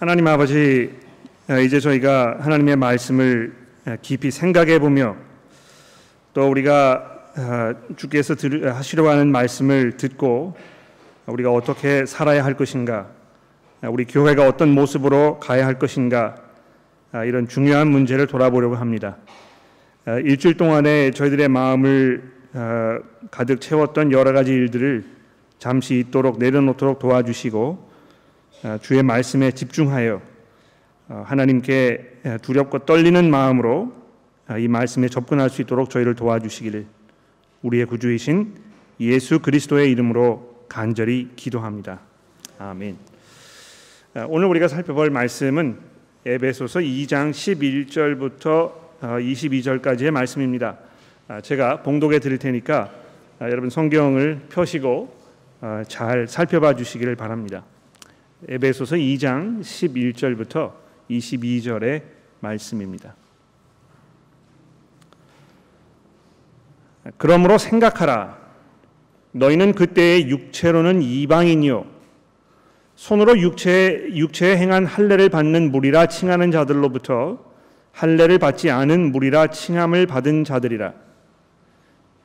하나님 0.00 0.28
아버지 0.28 0.92
이제 1.64 1.80
저희가 1.80 2.36
하나님의 2.38 2.76
말씀을 2.76 3.52
깊이 4.00 4.30
생각해 4.30 4.78
보며 4.78 5.16
또 6.32 6.48
우리가 6.48 7.32
주께서 7.96 8.36
하시려고 8.74 9.08
하는 9.08 9.32
말씀을 9.32 9.96
듣고 9.96 10.54
우리가 11.26 11.52
어떻게 11.52 12.06
살아야 12.06 12.44
할 12.44 12.54
것인가 12.54 13.08
우리 13.82 14.04
교회가 14.04 14.46
어떤 14.46 14.70
모습으로 14.70 15.40
가야 15.40 15.66
할 15.66 15.80
것인가 15.80 16.36
이런 17.26 17.48
중요한 17.48 17.88
문제를 17.88 18.28
돌아보려고 18.28 18.76
합니다. 18.76 19.16
일주일 20.06 20.56
동안에 20.56 21.10
저희들의 21.10 21.48
마음을 21.48 22.22
가득 23.32 23.60
채웠던 23.60 24.12
여러 24.12 24.32
가지 24.32 24.52
일들을 24.52 25.04
잠시 25.58 25.98
있도록 25.98 26.38
내려놓도록 26.38 27.00
도와주시고 27.00 27.87
주의 28.82 29.02
말씀에 29.02 29.52
집중하여 29.52 30.20
하나님께 31.08 32.38
두렵고 32.42 32.80
떨리는 32.80 33.30
마음으로 33.30 33.92
이 34.58 34.68
말씀에 34.68 35.08
접근할 35.08 35.50
수 35.50 35.62
있도록 35.62 35.90
저희를 35.90 36.14
도와주시기를 36.14 36.86
우리의 37.62 37.86
구주이신 37.86 38.54
예수 39.00 39.40
그리스도의 39.40 39.90
이름으로 39.92 40.64
간절히 40.68 41.30
기도합니다. 41.36 42.00
아멘. 42.58 42.96
오늘 44.28 44.48
우리가 44.48 44.68
살펴볼 44.68 45.10
말씀은 45.10 45.78
에베소서 46.26 46.80
2장 46.80 47.30
11절부터 47.30 48.72
22절까지의 49.00 50.08
어, 50.08 50.12
말씀입니다. 50.12 50.78
아, 51.28 51.40
제가 51.40 51.82
봉독해 51.82 52.18
드릴 52.18 52.38
테니까 52.38 52.90
아, 53.38 53.44
여러분 53.48 53.70
성경을 53.70 54.40
펴시고 54.50 55.16
어, 55.60 55.82
잘 55.86 56.26
살펴봐 56.26 56.74
주시기를 56.74 57.16
바랍니다. 57.16 57.64
에베소서 58.46 58.96
2장 58.96 59.60
11절부터 59.60 60.72
22절의 61.10 62.02
말씀입니다. 62.40 63.14
그러므로 67.16 67.58
생각하라. 67.58 68.38
너희는 69.32 69.72
그때의 69.72 70.28
육체로는 70.28 71.02
이방인이요 71.02 71.84
손으로 72.94 73.38
육체 73.38 74.08
육체에 74.12 74.56
행한 74.56 74.86
할례를 74.86 75.28
받는 75.28 75.70
무리라 75.70 76.06
칭하는 76.06 76.50
자들로부터 76.50 77.44
할례를 77.92 78.38
받지 78.38 78.70
않은 78.70 79.12
무리라 79.12 79.48
칭함을 79.48 80.06
받은 80.06 80.44
자들이라. 80.44 80.94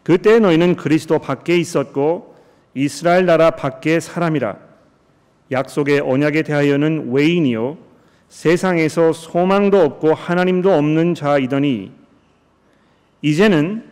그때 0.03 0.39
너희는 0.39 0.75
그리스도 0.75 1.19
밖에 1.19 1.57
있었고 1.57 2.35
이스라엘 2.75 3.25
나라 3.25 3.51
밖에 3.51 3.99
사람이라. 3.99 4.72
약속의 5.53 6.01
언약에 6.01 6.41
대하여는 6.41 7.11
외인이요 7.13 7.77
세상에서 8.27 9.13
소망도 9.13 9.79
없고 9.79 10.13
하나님도 10.13 10.71
없는 10.73 11.15
자이더니 11.15 11.91
이제는 13.21 13.85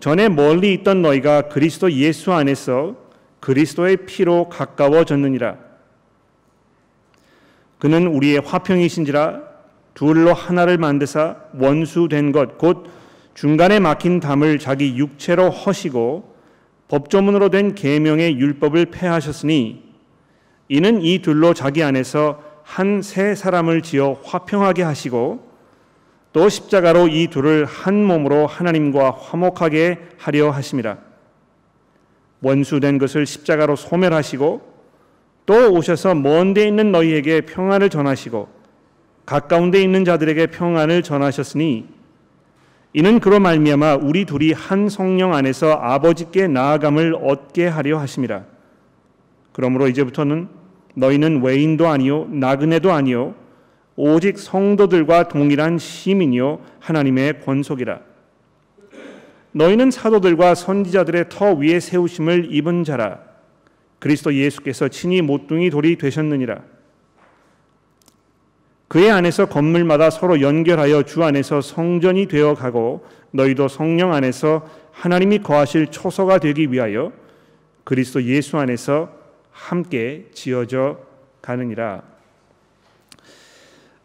전에 0.00 0.28
멀리 0.28 0.74
있던 0.74 1.02
너희가 1.02 1.48
그리스도 1.48 1.90
예수 1.92 2.32
안에서 2.32 2.96
그리스도의 3.40 3.98
피로 4.06 4.48
가까워졌느니라. 4.48 5.56
그는 7.78 8.08
우리의 8.08 8.40
화평이신지라 8.40 9.42
둘로 9.94 10.34
하나를 10.34 10.78
만드사 10.78 11.36
원수된 11.58 12.32
것 12.32 12.58
곧 12.58 12.86
중간에 13.34 13.78
막힌 13.78 14.18
담을 14.18 14.58
자기 14.58 14.96
육체로 14.96 15.50
허시고 15.50 16.34
법조문으로 16.88 17.50
된 17.50 17.76
계명의 17.76 18.36
율법을 18.36 18.86
폐하셨으니 18.86 19.87
이는 20.68 21.00
이 21.02 21.20
둘로 21.20 21.54
자기 21.54 21.82
안에서 21.82 22.42
한 22.64 23.00
세 23.02 23.34
사람을 23.34 23.80
지어 23.82 24.20
화평하게 24.24 24.82
하시고 24.82 25.48
또 26.34 26.48
십자가로 26.50 27.08
이 27.08 27.28
둘을 27.28 27.64
한 27.64 28.04
몸으로 28.04 28.46
하나님과 28.46 29.10
화목하게 29.12 29.98
하려 30.18 30.50
하심이라 30.50 30.98
원수된 32.42 32.98
것을 32.98 33.24
십자가로 33.24 33.74
소멸하시고 33.76 34.68
또 35.46 35.72
오셔서 35.72 36.14
먼 36.14 36.52
데 36.52 36.66
있는 36.68 36.92
너희에게 36.92 37.40
평안을 37.42 37.88
전하시고 37.88 38.48
가까운 39.24 39.70
데 39.70 39.82
있는 39.82 40.04
자들에게 40.04 40.48
평안을 40.48 41.02
전하셨으니 41.02 41.86
이는 42.92 43.20
그로 43.20 43.40
말미암아 43.40 43.96
우리 43.96 44.26
둘이 44.26 44.52
한 44.52 44.90
성령 44.90 45.34
안에서 45.34 45.72
아버지께 45.72 46.48
나아감을 46.48 47.16
얻게 47.22 47.66
하려 47.66 47.98
하심이라. 47.98 48.44
그러므로 49.52 49.88
이제부터는 49.88 50.48
너희는 50.98 51.42
외인도 51.42 51.86
아니요 51.86 52.26
나그네도 52.30 52.92
아니요 52.92 53.34
오직 53.94 54.38
성도들과 54.38 55.28
동일한 55.28 55.78
시민이요 55.78 56.60
하나님의 56.80 57.40
권속이라. 57.40 58.00
너희는 59.52 59.90
사도들과 59.90 60.54
선지자들의 60.54 61.26
터 61.28 61.52
위에 61.52 61.80
세우심을 61.80 62.54
입은 62.54 62.84
자라. 62.84 63.18
그리스도 63.98 64.32
예수께서 64.32 64.86
친히 64.88 65.20
모퉁이 65.20 65.70
돌이 65.70 65.96
되셨느니라. 65.96 66.62
그의 68.86 69.10
안에서 69.10 69.46
건물마다 69.46 70.10
서로 70.10 70.40
연결하여 70.40 71.02
주 71.02 71.24
안에서 71.24 71.60
성전이 71.60 72.26
되어 72.26 72.54
가고 72.54 73.04
너희도 73.32 73.66
성령 73.66 74.14
안에서 74.14 74.68
하나님이 74.92 75.40
거하실 75.40 75.88
초소가 75.88 76.38
되기 76.38 76.70
위하여 76.72 77.12
그리스도 77.82 78.22
예수 78.22 78.56
안에서 78.58 79.17
함께 79.58 80.24
지어져 80.32 81.00
가느니라. 81.42 82.02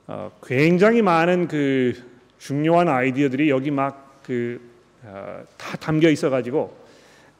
어, 0.07 0.31
굉장히 0.43 1.01
많은 1.01 1.47
그 1.47 1.93
중요한 2.39 2.89
아이디어들이 2.89 3.49
여기 3.49 3.71
막그다 3.71 4.59
어, 5.05 5.43
담겨 5.79 6.09
있어가지고 6.09 6.75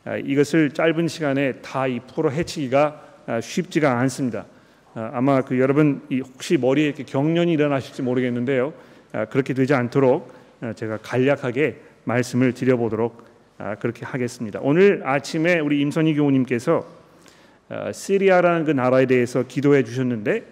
어, 0.05 0.17
이것을 0.23 0.71
짧은 0.71 1.07
시간에 1.07 1.53
다 1.61 1.86
이 1.86 1.99
풀어 2.01 2.29
헤치기가 2.29 3.01
어, 3.27 3.41
쉽지가 3.41 3.99
않습니다. 3.99 4.45
아, 4.93 5.11
아마 5.13 5.41
그 5.41 5.59
여러분 5.59 6.01
혹시 6.23 6.57
머리에 6.57 6.85
이렇게 6.85 7.03
경련이 7.03 7.51
일어나실지 7.51 8.03
모르겠는데요. 8.03 8.73
아, 9.11 9.25
그렇게 9.25 9.53
되지 9.53 9.73
않도록 9.73 10.31
아, 10.61 10.73
제가 10.73 10.99
간략하게 11.01 11.77
말씀을 12.05 12.53
드려보도록 12.53 13.33
그렇게 13.79 14.05
하겠습니다. 14.05 14.59
오늘 14.61 15.01
아침에 15.05 15.59
우리 15.59 15.79
임선희 15.79 16.15
교우님께서 16.15 17.02
시리아라는 17.93 18.65
그 18.65 18.71
나라에 18.71 19.05
대해서 19.05 19.43
기도해 19.43 19.83
주셨는데 19.83 20.43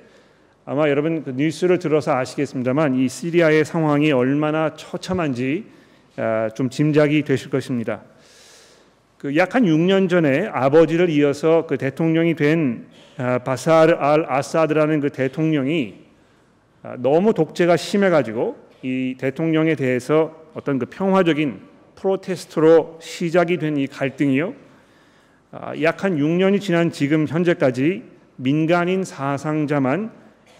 아마 0.65 0.89
여러분 0.89 1.23
그 1.23 1.31
뉴스를 1.31 1.79
들어서 1.79 2.13
아시겠습니다만 2.15 2.95
이 2.95 3.07
시리아의 3.09 3.65
상황이 3.65 4.11
얼마나 4.11 4.73
처참한지 4.75 5.65
좀 6.55 6.69
짐작이 6.69 7.23
되실 7.23 7.49
것입니다. 7.49 8.01
그 9.21 9.35
약 9.35 9.53
한 9.53 9.65
6년 9.65 10.09
전에 10.09 10.47
아버지를 10.51 11.11
이어서 11.11 11.67
그 11.67 11.77
대통령이 11.77 12.33
된 12.35 12.87
아, 13.17 13.37
바사르 13.37 13.93
알 13.93 14.25
아사드라는 14.27 14.99
그 14.99 15.11
대통령이 15.11 15.93
아, 16.81 16.95
너무 16.97 17.31
독재가 17.35 17.77
심해가지고 17.77 18.57
이 18.81 19.15
대통령에 19.19 19.75
대해서 19.75 20.35
어떤 20.55 20.79
그 20.79 20.87
평화적인 20.87 21.59
프로테스트로 21.95 22.97
시작이 22.99 23.57
된 23.57 23.77
이 23.77 23.85
갈등이요. 23.85 24.55
아, 25.51 25.73
약한 25.81 26.15
6년이 26.15 26.61
지난 26.61 26.91
지금 26.91 27.27
현재까지 27.27 28.03
민간인 28.37 29.03
사상자만 29.03 30.11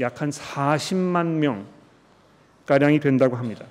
약 0.02 0.22
한 0.22 0.29
40만 0.29 1.25
명 1.38 1.66
가량이 2.66 3.00
된다고 3.00 3.35
합니다. 3.35 3.66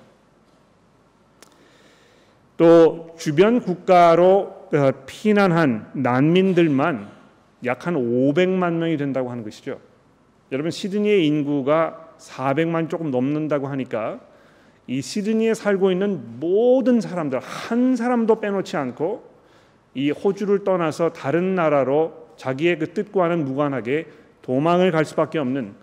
또 2.57 3.15
주변 3.19 3.61
국가로 3.61 4.69
어, 4.73 4.93
피난한 5.07 5.91
난민들만 5.95 7.09
약 7.65 7.87
한 7.87 7.95
500만 7.95 8.75
명이 8.75 8.97
된다고 8.97 9.31
하는 9.31 9.45
것이죠. 9.45 9.81
여러분 10.53 10.71
시드니의 10.71 11.27
인구가 11.27 12.15
400만 12.19 12.89
조금 12.89 13.11
넘는다고 13.11 13.67
하니까 13.69 14.21
이 14.87 15.01
시드니에 15.03 15.55
살고 15.55 15.91
있는 15.91 16.41
모든 16.41 17.01
사람들 17.01 17.41
한 17.41 17.97
사람도 17.97 18.41
빼놓지 18.41 18.77
않고 18.77 19.30
이 19.95 20.11
호주를 20.11 20.65
떠나서 20.65 21.13
다른 21.13 21.55
나라로 21.55 22.31
자기의 22.37 22.79
그 22.79 22.93
뜻과는 22.93 23.45
무관하게 23.45 24.07
도망을 24.43 24.91
갈 24.93 25.05
수밖에 25.05 25.39
없는 25.39 25.75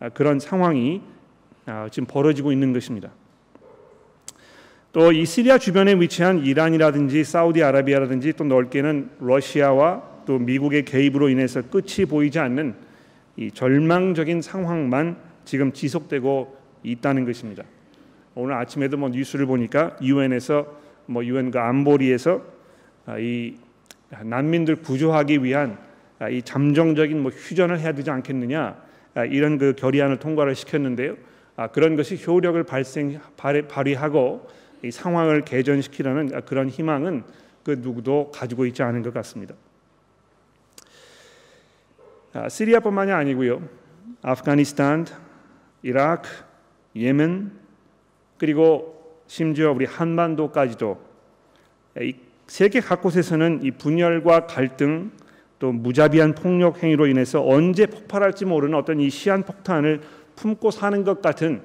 아, 0.00 0.08
그런 0.10 0.38
상황이 0.38 1.02
아, 1.66 1.88
지금 1.90 2.06
벌어지고 2.06 2.52
있는 2.52 2.72
것입니다. 2.72 3.10
또 4.92 5.12
이 5.12 5.26
시리아 5.26 5.58
주변에 5.58 5.92
위치한 5.94 6.38
이란이라든지 6.38 7.22
사우디아라비아라든지 7.22 8.32
또 8.32 8.44
넓게는 8.44 9.10
러시아와 9.20 10.02
또 10.24 10.38
미국의 10.38 10.86
개입으로 10.86 11.28
인해서 11.28 11.60
끝이 11.60 12.06
보이지 12.08 12.38
않는 12.38 12.74
이 13.36 13.50
절망적인 13.50 14.40
상황만 14.40 15.18
지금 15.44 15.72
지속되고 15.72 16.56
있다는 16.82 17.26
것입니다. 17.26 17.62
오늘 18.34 18.54
아침에도 18.54 18.96
뭐 18.96 19.10
뉴스를 19.10 19.44
보니까 19.44 19.96
유엔에서 20.00 20.66
뭐 21.06 21.22
유엔 21.26 21.50
그 21.50 21.58
안보리에서 21.58 22.40
아, 22.40 22.55
이 23.18 23.56
난민들 24.22 24.76
구조하기 24.76 25.44
위한 25.44 25.78
아, 26.18 26.28
이 26.28 26.42
잠정적인 26.42 27.20
뭐 27.20 27.30
휴전을 27.30 27.78
해야 27.78 27.92
되지 27.92 28.10
않겠느냐 28.10 28.82
이런 29.30 29.58
그 29.58 29.74
결의안을 29.74 30.18
통과를 30.18 30.54
시켰는데요. 30.54 31.16
그런 31.72 31.96
것이 31.96 32.22
효력을 32.22 32.62
발생 32.64 33.18
발휘하고 33.36 34.48
이 34.82 34.90
상황을 34.90 35.42
개전시키라는 35.42 36.44
그런 36.44 36.68
희망은 36.68 37.24
그 37.64 37.78
누구도 37.80 38.30
가지고 38.30 38.66
있지 38.66 38.82
않은 38.82 39.02
것 39.02 39.14
같습니다. 39.14 39.54
시리아뿐만이 42.48 43.12
아니고요. 43.12 43.66
아프가니스탄, 44.20 45.06
이라크, 45.82 46.28
예멘 46.94 47.52
그리고 48.36 49.22
심지어 49.26 49.72
우리 49.72 49.86
한반도까지도 49.86 51.00
세계 52.46 52.80
각곳에서는 52.80 53.60
이 53.62 53.70
분열과 53.72 54.46
갈등 54.46 55.10
또 55.58 55.72
무자비한 55.72 56.34
폭력 56.34 56.82
행위로 56.82 57.06
인해서 57.06 57.44
언제 57.46 57.86
폭발할지 57.86 58.44
모르는 58.44 58.76
어떤 58.76 59.00
이 59.00 59.10
시한 59.10 59.42
폭탄을 59.42 60.00
품고 60.36 60.70
사는 60.70 61.02
것 61.02 61.22
같은 61.22 61.62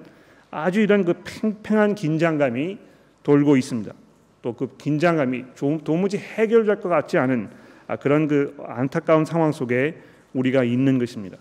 아주 0.49 0.81
이런 0.81 1.03
그 1.05 1.13
팽팽한 1.23 1.95
긴장감이 1.95 2.77
돌고 3.23 3.57
있습니다. 3.57 3.93
또 4.41 4.53
그 4.53 4.75
긴장감이 4.77 5.45
도무지 5.83 6.17
해결될 6.17 6.81
것 6.81 6.89
같지 6.89 7.17
않은 7.17 7.49
아, 7.87 7.95
그런 7.97 8.27
그 8.27 8.57
안타까운 8.65 9.25
상황 9.25 9.51
속에 9.51 10.01
우리가 10.33 10.63
있는 10.63 10.97
것입니다. 10.97 11.37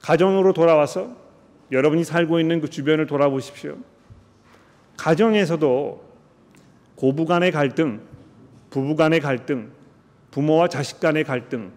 가정으로 0.00 0.52
돌아와서 0.52 1.16
여러분이 1.70 2.04
살고 2.04 2.40
있는 2.40 2.60
그 2.60 2.68
주변을 2.68 3.06
돌아보십시오. 3.06 3.76
가정에서도 4.96 6.09
고부 7.00 7.24
간의 7.24 7.50
갈등, 7.50 7.98
부부 8.68 8.94
간의 8.94 9.20
갈등, 9.20 9.70
부모와 10.30 10.68
자식 10.68 11.00
간의 11.00 11.24
갈등, 11.24 11.70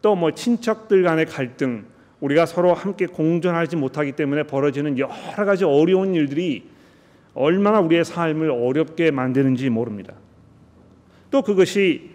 또 0.00 0.14
뭐 0.14 0.30
친척들 0.30 1.02
간의 1.02 1.26
갈등, 1.26 1.84
우리가 2.20 2.46
서로 2.46 2.72
함께 2.72 3.04
공존하지 3.04 3.76
못하기 3.76 4.12
때문에 4.12 4.44
벌어지는 4.44 4.98
여러 4.98 5.44
가지 5.44 5.64
어려운 5.64 6.14
일들이 6.14 6.66
얼마나 7.34 7.80
우리의 7.80 8.06
삶을 8.06 8.50
어렵게 8.50 9.10
만드는지 9.10 9.68
모릅니다. 9.68 10.14
또 11.30 11.42
그것이 11.42 12.12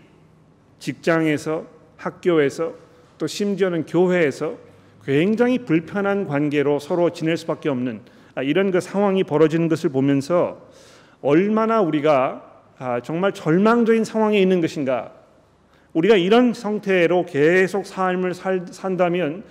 직장에서 0.80 1.68
학교에서 1.98 2.74
또 3.20 3.28
심지어는 3.28 3.86
교회에서 3.86 4.58
굉장히 5.06 5.60
불편한 5.60 6.26
관계로 6.26 6.80
서로 6.80 7.12
지낼 7.12 7.38
수밖에 7.38 7.70
없는 7.70 8.02
아, 8.34 8.42
이런 8.42 8.72
그 8.72 8.80
상황이 8.80 9.24
벌어지는 9.24 9.68
것을 9.68 9.92
보면서 9.92 10.68
얼마나 11.22 11.82
우리가 11.82 12.46
아, 12.78 13.02
정말 13.02 13.34
절망적인 13.34 14.06
상황에 14.06 14.40
있는 14.40 14.62
것인가. 14.62 15.12
우리가 15.94 16.16
이런 16.16 16.54
상태로 16.54 17.26
계속 17.26 17.86
삶을 17.86 18.34
살, 18.34 18.66
산다면 18.70 19.44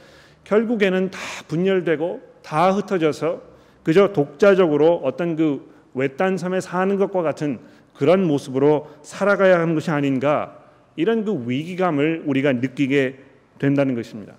결국에는 0.45 1.11
다 1.11 1.19
분열되고 1.49 2.23
다 2.43 2.71
흩어져서 2.71 3.43
그저 3.83 4.13
독자적으로 4.13 5.03
어떤 5.05 5.37
그 5.37 5.71
외딴 5.95 6.39
섬에 6.39 6.61
사는 6.61 6.97
것과 6.97 7.23
같은 7.23 7.59
그런 7.95 8.27
모습으로 8.27 8.89
살아가야 9.03 9.59
하는 9.59 9.75
것이 9.75 9.91
아닌가 9.91 10.57
이런 10.97 11.25
그 11.25 11.45
위기감을 11.47 12.23
우리가 12.25 12.53
느끼게 12.55 13.19
된다는 13.59 13.95
것입니다. 13.95 14.35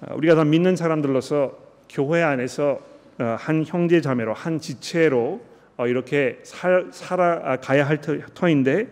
아, 0.00 0.14
우리가 0.14 0.36
다 0.36 0.44
믿는 0.44 0.76
사람들로서 0.76 1.58
교회 1.90 2.22
안에서 2.22 2.72
어, 2.72 2.91
한 3.18 3.64
형제 3.66 4.00
자매로 4.00 4.34
한 4.34 4.58
지체로 4.58 5.40
어, 5.76 5.86
이렇게 5.86 6.38
살, 6.42 6.88
살아가야 6.92 7.86
할 7.86 8.00
터인데 8.00 8.88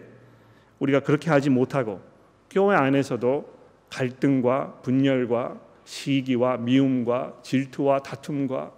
우리가 0.79 1.01
그렇게 1.01 1.31
하지 1.31 1.51
못하고 1.51 2.01
교회 2.51 2.77
안에서도 2.77 3.61
갈등과 3.91 4.81
분열과 4.83 5.61
시기와 5.85 6.57
미움과 6.57 7.35
질투와 7.43 8.01
다툼과 8.01 8.73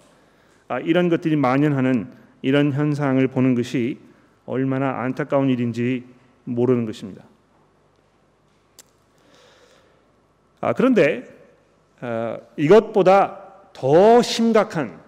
아, 0.69 0.81
이런 0.81 1.09
것들이 1.09 1.37
만연하는 1.37 2.11
이런 2.41 2.73
현상을 2.73 3.27
보는 3.29 3.55
것이 3.55 3.99
얼마나 4.47 5.01
안타까운 5.03 5.49
일인지 5.49 6.05
모르는 6.45 6.87
것입니다. 6.87 7.25
아, 10.61 10.73
그런데 10.73 11.25
어, 12.01 12.39
이것보다 12.57 13.71
더 13.73 14.23
심각한 14.23 15.02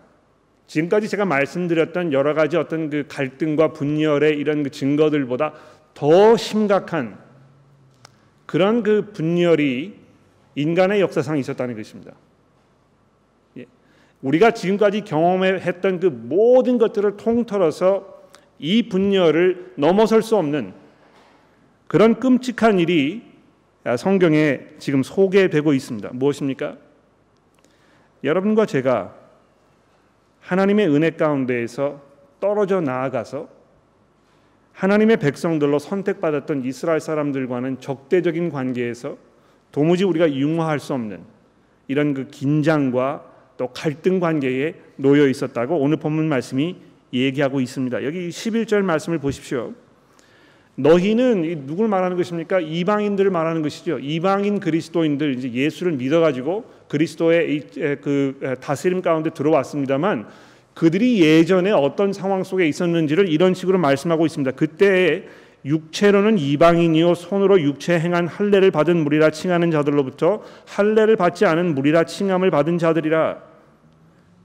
지금까지 0.66 1.08
제가 1.08 1.24
말씀드렸던 1.24 2.12
여러 2.12 2.34
가지 2.34 2.56
어떤 2.56 2.90
그 2.90 3.04
갈등과 3.08 3.72
분열의 3.72 4.38
이런 4.38 4.62
그 4.62 4.70
증거들보다 4.70 5.52
더 5.92 6.36
심각한 6.36 7.18
그런 8.46 8.82
그 8.82 9.12
분열이 9.12 9.94
인간의 10.54 11.00
역사상 11.00 11.38
있었다는 11.38 11.76
것입니다. 11.76 12.12
예. 13.58 13.66
우리가 14.22 14.52
지금까지 14.52 15.02
경험했던 15.02 16.00
그 16.00 16.06
모든 16.06 16.78
것들을 16.78 17.16
통틀어서 17.16 18.14
이 18.58 18.88
분열을 18.88 19.72
넘어설 19.76 20.22
수 20.22 20.36
없는 20.36 20.72
그런 21.86 22.18
끔찍한 22.18 22.78
일이 22.78 23.22
성경에 23.98 24.60
지금 24.78 25.02
소개되고 25.02 25.74
있습니다. 25.74 26.10
무엇입니까? 26.12 26.76
여러분과 28.22 28.64
제가 28.64 29.14
하나님의 30.44 30.88
은혜 30.88 31.10
가운데에서 31.10 32.00
떨어져 32.38 32.80
나아가서 32.80 33.48
하나님의 34.72 35.18
백성들로 35.18 35.78
선택받았던 35.78 36.64
이스라엘 36.64 37.00
사람들과는 37.00 37.80
적대적인 37.80 38.50
관계에서 38.50 39.16
도무지 39.72 40.04
우리가 40.04 40.30
융화할 40.32 40.78
수 40.78 40.92
없는 40.94 41.22
이런 41.88 42.12
그 42.12 42.28
긴장과 42.28 43.32
또 43.56 43.68
갈등 43.68 44.20
관계에 44.20 44.74
놓여 44.96 45.28
있었다고 45.28 45.76
오늘 45.76 45.96
본문 45.96 46.28
말씀이 46.28 46.76
얘기하고 47.12 47.60
있습니다. 47.60 48.04
여기 48.04 48.28
11절 48.28 48.82
말씀을 48.82 49.18
보십시오. 49.18 49.72
너희는 50.76 51.66
누굴 51.66 51.88
말하는 51.88 52.16
것입니까? 52.16 52.60
이방인들을 52.60 53.30
말하는 53.30 53.62
것이죠. 53.62 53.98
이방인 54.00 54.58
그리스도인들 54.60 55.38
이제 55.38 55.52
예수를 55.52 55.92
믿어 55.92 56.20
가지고 56.20 56.64
그리스도의 56.88 57.60
그 58.02 58.56
다스림 58.60 59.00
가운데 59.02 59.30
들어왔습니다만 59.30 60.26
그들이 60.74 61.22
예전에 61.22 61.70
어떤 61.70 62.12
상황 62.12 62.42
속에 62.42 62.66
있었는지를 62.66 63.28
이런 63.28 63.54
식으로 63.54 63.78
말씀하고 63.78 64.26
있습니다. 64.26 64.52
그때 64.52 65.24
육체로는 65.64 66.38
이방인이요 66.38 67.14
손으로 67.14 67.60
육체 67.62 67.98
행한 67.98 68.26
할례를 68.26 68.70
받은 68.70 69.02
무리라 69.02 69.30
칭하는 69.30 69.70
자들로부터 69.70 70.42
할례를 70.66 71.16
받지 71.16 71.46
않은 71.46 71.74
무리라 71.74 72.04
칭함을 72.04 72.50
받은 72.50 72.78
자들이라 72.78 73.38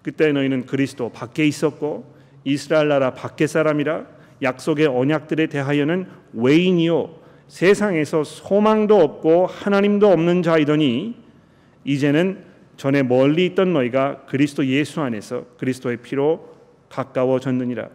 그때 0.01 0.32
너희는 0.32 0.65
그리스도 0.65 1.10
밖에 1.10 1.46
있었고 1.46 2.13
이스라엘 2.46 2.88
나라 2.88 3.13
밖에 3.13 3.48
사람이라 3.48 4.19
약속의 4.41 4.88
언약들에 4.88 5.48
대하여는 5.48 6.08
외인이요 6.34 7.19
세상에서 7.48 8.24
소망도 8.24 8.96
없고 8.96 9.48
하나님도 9.48 10.08
없는 10.08 10.43
자이더니 10.43 11.15
이제는 11.84 12.43
전에 12.77 13.03
멀리 13.03 13.48
있던 13.48 13.74
너희가 13.74 14.25
그리스도 14.27 14.65
예수 14.65 15.01
안에서 15.01 15.46
그리스도의 15.58 15.98
피로 15.98 16.55
가까워졌느니라. 16.89 17.89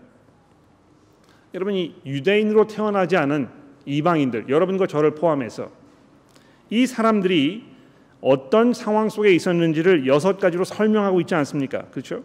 여러분이 1.54 2.02
유대인으로 2.04 2.66
태어나지 2.66 3.16
않은 3.16 3.48
이방인들, 3.86 4.48
여러분과 4.48 4.86
저를 4.86 5.14
포함해서 5.14 5.70
이 6.70 6.86
사람들이 6.86 7.64
어떤 8.20 8.72
상황 8.72 9.08
속에 9.08 9.32
있었는지를 9.32 10.06
여섯 10.06 10.38
가지로 10.38 10.64
설명하고 10.64 11.20
있지 11.20 11.34
않습니까? 11.34 11.84
그렇죠? 11.90 12.24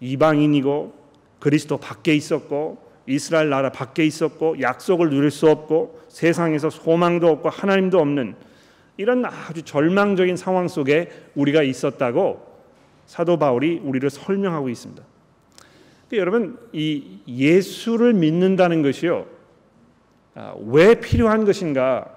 이방인이고 0.00 0.92
그리스도 1.38 1.78
밖에 1.78 2.14
있었고 2.14 2.87
이스라엘 3.08 3.48
나라 3.48 3.72
밖에 3.72 4.04
있었고 4.04 4.60
약속을 4.60 5.08
누릴 5.08 5.30
수 5.30 5.48
없고 5.48 6.00
세상에서 6.08 6.68
소망도 6.68 7.28
없고 7.28 7.48
하나님도 7.48 7.98
없는 7.98 8.34
이런 8.98 9.24
아주 9.24 9.62
절망적인 9.62 10.36
상황 10.36 10.68
속에 10.68 11.08
우리가 11.34 11.62
있었다고 11.62 12.46
사도 13.06 13.38
바울이 13.38 13.80
우리를 13.82 14.08
설명하고 14.10 14.68
있습니다. 14.68 15.02
여러분 16.12 16.58
이 16.72 17.18
예수를 17.26 18.12
믿는다는 18.12 18.82
것이요 18.82 19.26
아, 20.34 20.54
왜 20.66 20.94
필요한 21.00 21.44
것인가? 21.44 22.14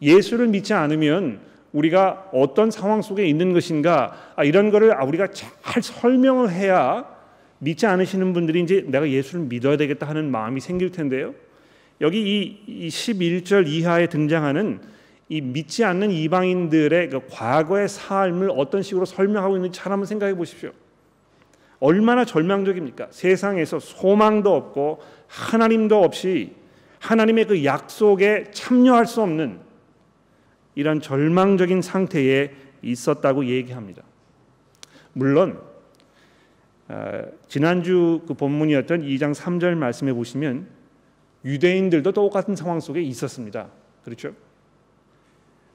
예수를 0.00 0.48
믿지 0.48 0.74
않으면 0.74 1.40
우리가 1.72 2.30
어떤 2.32 2.70
상황 2.70 3.02
속에 3.02 3.26
있는 3.26 3.52
것인가? 3.52 4.32
아, 4.36 4.44
이런 4.44 4.70
거를 4.70 4.98
아, 5.00 5.04
우리가 5.04 5.28
잘 5.28 5.82
설명을 5.82 6.50
해야 6.50 7.17
믿지 7.58 7.86
않으시는 7.86 8.32
분들이 8.32 8.62
이제 8.62 8.84
내가 8.86 9.08
예수를 9.08 9.46
믿어야 9.46 9.76
되겠다 9.76 10.08
하는 10.08 10.30
마음이 10.30 10.60
생길 10.60 10.90
텐데요. 10.90 11.34
여기 12.00 12.60
이 12.66 12.88
11절 12.88 13.66
이하에 13.66 14.06
등장하는 14.06 14.80
이 15.28 15.40
믿지 15.40 15.84
않는 15.84 16.10
이방인들의 16.10 17.10
그 17.10 17.20
과거의 17.30 17.88
삶을 17.88 18.50
어떤 18.56 18.82
식으로 18.82 19.04
설명하고 19.04 19.56
있는지 19.56 19.78
잘 19.78 19.92
한번 19.92 20.06
생각해 20.06 20.34
보십시오. 20.34 20.70
얼마나 21.80 22.24
절망적입니까? 22.24 23.08
세상에서 23.10 23.78
소망도 23.78 24.54
없고 24.54 25.00
하나님도 25.26 26.02
없이 26.02 26.54
하나님의 27.00 27.46
그 27.46 27.64
약속에 27.64 28.50
참여할 28.52 29.06
수 29.06 29.22
없는 29.22 29.60
이런 30.74 31.00
절망적인 31.00 31.82
상태에 31.82 32.52
있었다고 32.82 33.46
얘기합니다. 33.46 34.02
물론 35.12 35.58
어, 35.60 35.67
지난주 37.48 38.22
그 38.26 38.34
본문이었던 38.34 39.02
2장 39.02 39.34
3절 39.34 39.74
말씀해 39.74 40.12
보시면 40.14 40.66
유대인들도 41.44 42.12
똑같은 42.12 42.56
상황 42.56 42.80
속에 42.80 43.00
있었습니다. 43.02 43.68
그렇죠? 44.04 44.32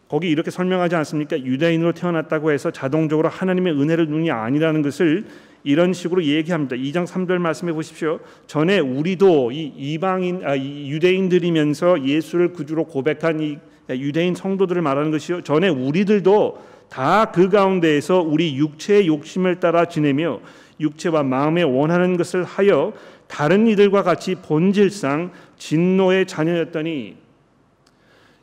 거기 0.09 0.29
이렇게 0.29 0.51
설명하지 0.51 0.95
않습니까? 0.95 1.39
유대인으로 1.39 1.93
태어났다고 1.93 2.51
해서 2.51 2.71
자동적으로 2.71 3.29
하나님의 3.29 3.73
은혜를 3.73 4.07
누이 4.07 4.29
아니라는 4.29 4.81
것을 4.81 5.25
이런 5.63 5.93
식으로 5.93 6.23
얘기합니다. 6.23 6.75
2장 6.75 7.07
3절 7.07 7.37
말씀해 7.37 7.73
보십시오. 7.73 8.19
전에 8.47 8.79
우리도 8.79 9.51
이 9.51 9.71
이방인 9.75 10.41
아, 10.45 10.55
이 10.55 10.89
유대인들이면서 10.91 12.05
예수를 12.05 12.53
구주로 12.53 12.85
고백한 12.85 13.39
이 13.39 13.59
유대인 13.89 14.35
성도들을 14.35 14.81
말하는 14.81 15.11
것이요. 15.11 15.41
전에 15.41 15.69
우리들도 15.69 16.73
다 16.89 17.31
그 17.33 17.49
가운데에서 17.49 18.21
우리 18.21 18.55
육체의 18.55 19.07
욕심을 19.07 19.59
따라 19.59 19.85
지내며 19.85 20.39
육체와 20.79 21.23
마음에 21.23 21.63
원하는 21.63 22.17
것을 22.17 22.43
하여 22.43 22.93
다른 23.27 23.67
이들과 23.67 24.03
같이 24.03 24.35
본질상 24.35 25.31
진노의 25.57 26.27
자녀였더니 26.27 27.23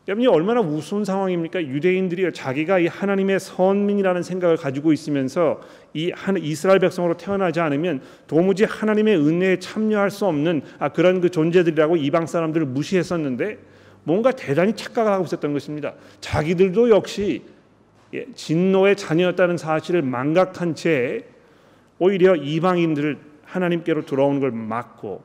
여러분이 0.09 0.27
얼마나 0.27 0.61
우스운 0.61 1.05
상황입니까? 1.05 1.63
유대인들이 1.63 2.33
자기가 2.33 2.81
이 2.81 2.89
하나님의 2.89 3.39
선민이라는 3.39 4.23
생각을 4.25 4.57
가지고 4.57 4.93
있으면서 4.93 5.61
이 5.95 6.13
이스라엘 6.41 6.81
백성으로 6.81 7.17
태어나지 7.17 7.61
않으면 7.61 8.01
도무지 8.27 8.65
하나님의 8.65 9.17
은혜에 9.17 9.59
참여할 9.61 10.11
수 10.11 10.27
없는 10.27 10.63
아, 10.81 10.89
그런 10.89 11.21
그 11.21 11.31
존재들이라고 11.31 11.97
이방 11.97 12.27
사람들을 12.27 12.67
무시했었는데 12.67 13.59
뭔가 14.03 14.33
대단히 14.33 14.73
착각을 14.75 15.13
하고 15.13 15.25
있었던 15.25 15.53
것입니다. 15.53 15.95
자기들도 16.21 16.91
역시 16.91 17.43
예, 18.13 18.27
진노의 18.35 18.97
자녀였다는 18.97 19.57
사실을 19.57 20.03
망각한 20.03 20.75
채 20.75 21.25
오히려 22.01 22.35
이방인들을 22.35 23.19
하나님께로 23.45 24.07
돌아오는 24.07 24.41
걸 24.41 24.51
막고 24.51 25.23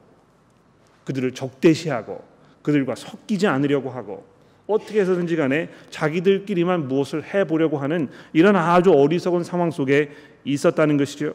그들을 1.06 1.32
적대시하고 1.32 2.24
그들과 2.62 2.96
섞이지 2.96 3.48
않으려고 3.48 3.90
하고 3.90 4.26
어떻게 4.68 5.00
해서든지 5.00 5.36
간에 5.36 5.70
자기들끼리만 5.90 6.88
무엇을 6.88 7.24
해보려고 7.24 7.78
하는 7.78 8.10
이런 8.34 8.56
아주 8.56 8.92
어리석은 8.92 9.44
상황 9.44 9.72
속에 9.72 10.12
있었다는 10.44 10.98
것이죠. 10.98 11.34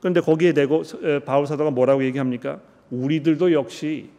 그런데 0.00 0.20
거기에 0.20 0.52
대고 0.52 0.82
바울 1.24 1.46
사도가 1.46 1.70
뭐라고 1.70 2.02
얘기합니까? 2.04 2.60
우리들도 2.90 3.52
역시 3.52 4.10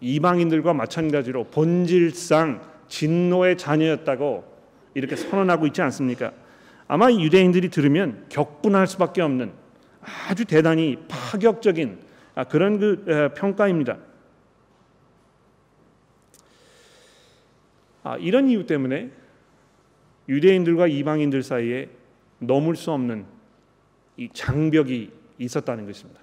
이방인들과 0.00 0.72
마찬가지로 0.72 1.44
본질상 1.44 2.62
진노의 2.88 3.58
자녀였다고 3.58 4.44
이렇게 4.94 5.16
선언하고 5.16 5.66
있지 5.66 5.82
않습니까? 5.82 6.32
아마 6.88 7.12
유대인들이 7.12 7.68
들으면 7.68 8.24
격분할 8.30 8.86
수밖에 8.86 9.20
없는 9.20 9.52
아주 10.00 10.46
대단히 10.46 10.96
파격적인 11.06 12.00
아, 12.34 12.44
그런 12.44 12.78
그 12.78 13.32
평가입니다. 13.36 13.98
아, 18.04 18.16
이런 18.16 18.48
이유 18.48 18.64
때문에 18.64 19.10
유대인들과 20.28 20.86
이방인들 20.86 21.42
사이에 21.42 21.90
넘을 22.38 22.74
수 22.74 22.90
없는 22.92 23.26
이 24.16 24.28
장벽이 24.32 25.10
있었다는 25.38 25.86
것입니다. 25.86 26.20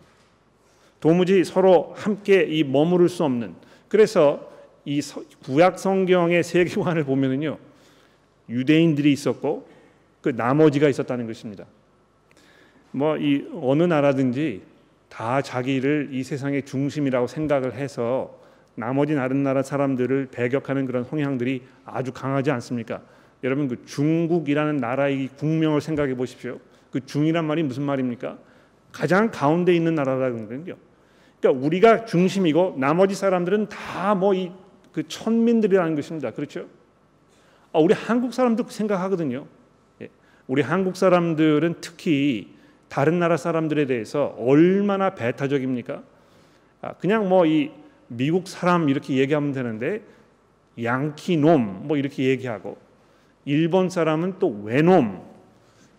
도무지 1.00 1.43
서로 1.43 1.93
함께 1.95 2.43
이 2.43 2.63
머무를 2.63 3.10
수 3.10 3.24
없는 3.24 3.53
그래서 3.88 4.51
이 4.86 5.01
구약 5.43 5.77
성경의 5.77 6.43
세계관을 6.43 7.03
보면은요 7.03 7.57
유대인들이 8.50 9.12
있었고 9.12 9.75
그 10.25 10.29
나머지가 10.36 10.89
있었다는 10.89 11.27
것입니다. 11.27 11.65
뭐 12.91 13.17
이 13.17 13.46
어느 13.62 13.84
나라든지 13.84 14.63
다 15.08 15.41
자기를 15.44 16.10
이 16.12 16.24
세상의 16.24 16.63
중심이라고 16.63 17.27
생각을 17.27 17.75
해서 17.75 18.39
나머지 18.74 19.13
다른 19.13 19.44
나라 19.44 19.62
사람들을 19.62 20.29
배격하는 20.32 20.88
그런 20.88 21.03
성향들이 21.03 21.62
아주 21.86 22.12
강하지 22.12 22.50
않습니까? 22.50 23.01
여러분 23.44 23.67
그 23.67 23.86
중국이라는 23.86 24.77
나라의 24.77 25.29
국명을 25.38 25.79
생각해 25.79 26.15
보십시오. 26.15 26.60
그 26.91 27.05
중이란 27.05 27.46
말이 27.46 27.62
무슨 27.62 27.84
말입니까? 27.84 28.38
가장 28.91 29.29
가운데 29.29 29.75
있는 29.75 29.94
나라라는 29.94 30.48
거요. 30.65 30.77
그러니까 31.39 31.65
우리가 31.65 32.05
중심이고 32.05 32.77
나머지 32.79 33.13
사람들은 33.13 33.70
다 33.70 34.15
뭐 34.15 34.34
이 34.34 34.51
그 34.91 35.05
천민들이라는 35.08 35.94
것입니다. 35.96 36.32
그렇죠? 36.32 36.65
아, 37.74 37.79
우리 37.79 37.94
한국 37.94 38.34
사람도 38.34 38.63
생각하거든요. 38.70 39.46
예. 40.46 40.54
우리 40.54 40.62
한국 40.62 40.96
사람들은 40.96 41.75
특히 41.82 42.56
다른 42.88 43.20
나라 43.20 43.38
사람들에 43.38 43.86
대해서 43.86 44.36
얼마나 44.38 45.16
배타적입니까? 45.16 46.04
아, 46.82 46.94
그냥 46.94 47.30
뭐 47.30 47.46
이 47.46 47.72
미국 48.08 48.48
사람 48.48 48.90
이렇게 48.90 49.16
얘기하면 49.18 49.52
되는데 49.52 50.02
양키 50.82 51.38
놈 51.38 51.88
뭐 51.88 51.98
이렇게 51.98 52.25
얘기하고 52.25 52.78
일본 53.46 53.90
사람은 53.90 54.36
또 54.40 54.50
외놈, 54.64 55.22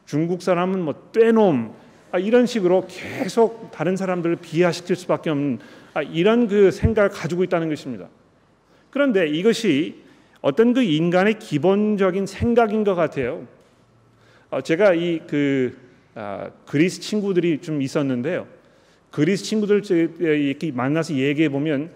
중국 0.05 0.43
사람은 0.43 0.81
뭐 0.83 1.11
떼놈 1.13 1.75
아, 2.13 2.19
이런 2.19 2.47
식으로 2.47 2.87
계속 2.89 3.71
다른 3.73 3.97
사람들을 3.97 4.37
비하시킬 4.37 4.97
수밖에 4.97 5.31
없는 5.31 5.59
아, 5.95 6.03
이런 6.03 6.49
그 6.49 6.71
생각을 6.71 7.11
가지고 7.11 7.45
있다는 7.45 7.69
것입니다. 7.69 8.09
그런데 8.91 9.27
이것이 9.27 10.03
어떤 10.41 10.73
그 10.73 10.83
인간의 10.83 11.39
기본적인 11.39 12.27
생각인 12.27 12.85
것 12.85 12.95
같아요. 12.95 13.47
어, 14.51 14.61
제가 14.61 14.95
이그 14.95 15.77
아, 16.15 16.51
그리스 16.67 17.01
친구들이 17.01 17.59
좀 17.61 17.83
있었는데요. 17.83 18.47
그리스 19.11 19.45
친구들 19.45 19.83
이렇게 20.21 20.73
만나서 20.73 21.15
얘기해 21.15 21.49
보면 21.49 21.91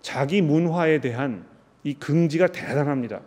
자기 0.00 0.40
문화에 0.40 1.00
대한 1.00 1.44
이 1.84 1.94
긍지가 1.94 2.48
대단합니다. 2.48 3.20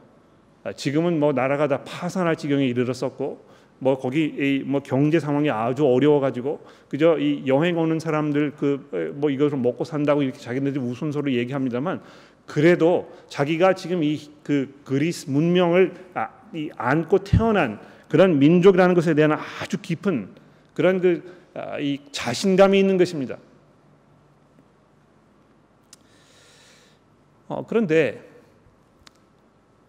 아, 0.63 0.73
지금은 0.73 1.19
뭐 1.19 1.33
나라가 1.33 1.67
다 1.67 1.83
파산할 1.83 2.35
지경에 2.35 2.65
이르렀었고 2.67 3.53
뭐 3.79 3.97
거기 3.97 4.63
뭐 4.65 4.81
경제 4.81 5.19
상황이 5.19 5.49
아주 5.49 5.85
어려워 5.85 6.19
가지고 6.19 6.61
그저 6.89 7.17
이 7.19 7.43
여행 7.47 7.77
오는 7.77 7.99
사람들 7.99 8.51
그 8.51 9.13
뭐 9.15 9.29
이것을 9.29 9.57
먹고 9.57 9.83
산다고 9.83 10.23
이렇게 10.23 10.39
자기네들이 10.39 10.83
우스소리 10.83 11.37
얘기합니다만 11.37 12.01
그래도 12.45 13.11
자기가 13.27 13.73
지금 13.75 14.03
이 14.03 14.19
그 14.43 14.73
그리스 14.83 15.29
문명을 15.29 15.93
아, 16.13 16.29
이 16.53 16.69
안고 16.77 17.19
태어난 17.19 17.79
그런 18.13 18.37
민족이라는 18.37 18.93
것에 18.93 19.15
대한 19.15 19.31
아주 19.31 19.81
깊은 19.81 20.29
그런 20.75 21.01
그 21.01 21.43
이 21.79 21.99
자신감이 22.11 22.79
있는 22.79 22.97
것입니다. 22.97 23.37
어, 27.47 27.65
그런데 27.67 28.23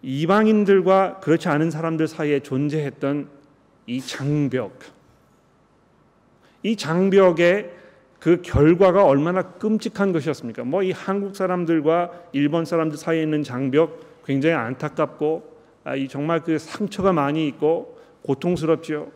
이방인들과 0.03 1.19
그렇지 1.21 1.47
않은 1.49 1.71
사람들 1.71 2.07
사이에 2.07 2.41
존재했던 2.41 3.29
이 3.87 4.01
장벽, 4.01 4.79
이 6.61 6.75
장벽의 6.75 7.71
그 8.19 8.41
결과가 8.43 9.05
얼마나 9.05 9.41
끔찍한 9.41 10.11
것이었습니까? 10.11 10.63
뭐 10.63 10.83
이 10.83 10.91
한국 10.91 11.35
사람들과 11.35 12.11
일본 12.33 12.65
사람들 12.65 12.97
사이에 12.97 13.23
있는 13.23 13.43
장벽 13.43 14.23
굉장히 14.25 14.55
안타깝고 14.55 15.55
아, 15.83 15.95
이 15.95 16.07
정말 16.07 16.41
그 16.41 16.59
상처가 16.59 17.13
많이 17.13 17.47
있고 17.47 17.94
고통스럽죠. 18.25 19.11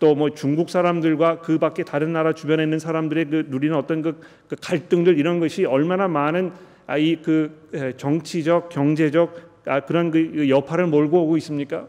또뭐 0.00 0.30
중국 0.30 0.70
사람들과 0.70 1.40
그 1.40 1.58
밖에 1.58 1.84
다른 1.84 2.12
나라 2.12 2.32
주변에 2.32 2.62
있는 2.64 2.78
사람들의 2.78 3.24
그 3.26 3.46
누리는 3.48 3.76
어떤 3.76 4.02
그, 4.02 4.20
그 4.48 4.56
갈등들 4.60 5.18
이런 5.18 5.38
것이 5.38 5.64
얼마나 5.64 6.08
많은 6.08 6.52
아, 6.86 6.98
이 6.98 7.22
그 7.22 7.94
정치적 7.96 8.70
경제적 8.70 9.50
아, 9.66 9.80
그런 9.80 10.10
그 10.10 10.48
여파를 10.48 10.86
몰고 10.88 11.22
오고 11.22 11.36
있습니까? 11.36 11.86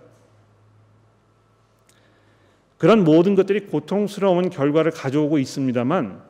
그런 2.78 3.04
모든 3.04 3.36
것들이 3.36 3.62
고통스러운 3.62 4.50
결과를 4.50 4.92
가져오고 4.92 5.40
있습니다만 5.40 6.22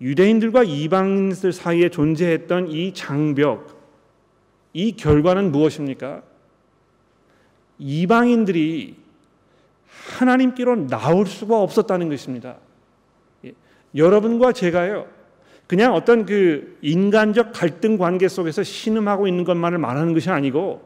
유대인들과 0.00 0.62
이방인들 0.64 1.52
사이에 1.52 1.88
존재했던 1.88 2.68
이 2.70 2.94
장벽, 2.94 3.80
이 4.72 4.96
결과는 4.96 5.50
무엇입니까? 5.52 6.22
이방인들이 7.80 8.94
하나님께로 10.18 10.86
나올 10.86 11.26
수가 11.26 11.60
없었다는 11.60 12.08
것입니다. 12.08 12.56
예. 13.44 13.52
여러분과 13.96 14.52
제가요, 14.52 15.06
그냥 15.66 15.94
어떤 15.94 16.26
그 16.26 16.78
인간적 16.82 17.52
갈등 17.52 17.96
관계 17.96 18.28
속에서 18.28 18.62
신음하고 18.62 19.26
있는 19.26 19.44
것만을 19.44 19.78
말하는 19.78 20.14
것이 20.14 20.28
아니고 20.30 20.82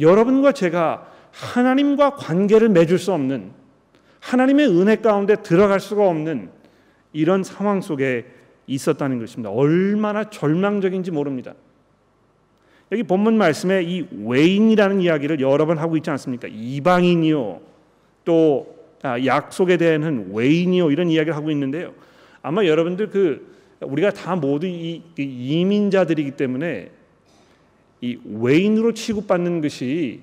여러분과 0.00 0.52
제가 0.52 1.06
하나님과 1.30 2.14
관계를 2.14 2.68
맺을 2.68 2.98
수 2.98 3.12
없는 3.12 3.50
하나님의 4.20 4.68
은혜 4.68 4.96
가운데 4.96 5.36
들어갈 5.36 5.78
수가 5.78 6.08
없는 6.08 6.48
이런 7.12 7.44
상황 7.44 7.80
속에 7.80 8.26
있었다는 8.66 9.18
것입니다. 9.18 9.50
얼마나 9.50 10.30
절망적인지 10.30 11.10
모릅니다. 11.10 11.54
여기 12.92 13.02
본문 13.02 13.36
말씀에 13.38 13.82
이 13.82 14.06
외인이라는 14.24 15.00
이야기를 15.00 15.40
여러 15.40 15.66
번 15.66 15.78
하고 15.78 15.96
있지 15.96 16.10
않습니까? 16.10 16.48
이방인이요. 16.50 17.60
또 18.24 18.74
아, 19.02 19.22
약속에 19.24 19.76
대한 19.76 20.30
외인이요 20.32 20.90
이런 20.90 21.10
이야기를 21.10 21.36
하고 21.36 21.50
있는데요. 21.50 21.92
아마 22.42 22.64
여러분들 22.64 23.10
그 23.10 23.54
우리가 23.80 24.10
다 24.10 24.36
모두 24.36 24.66
이, 24.66 25.02
이민자들이기 25.18 26.32
때문에 26.32 26.90
이 28.00 28.18
외인으로 28.24 28.92
취급받는 28.92 29.60
것이 29.60 30.20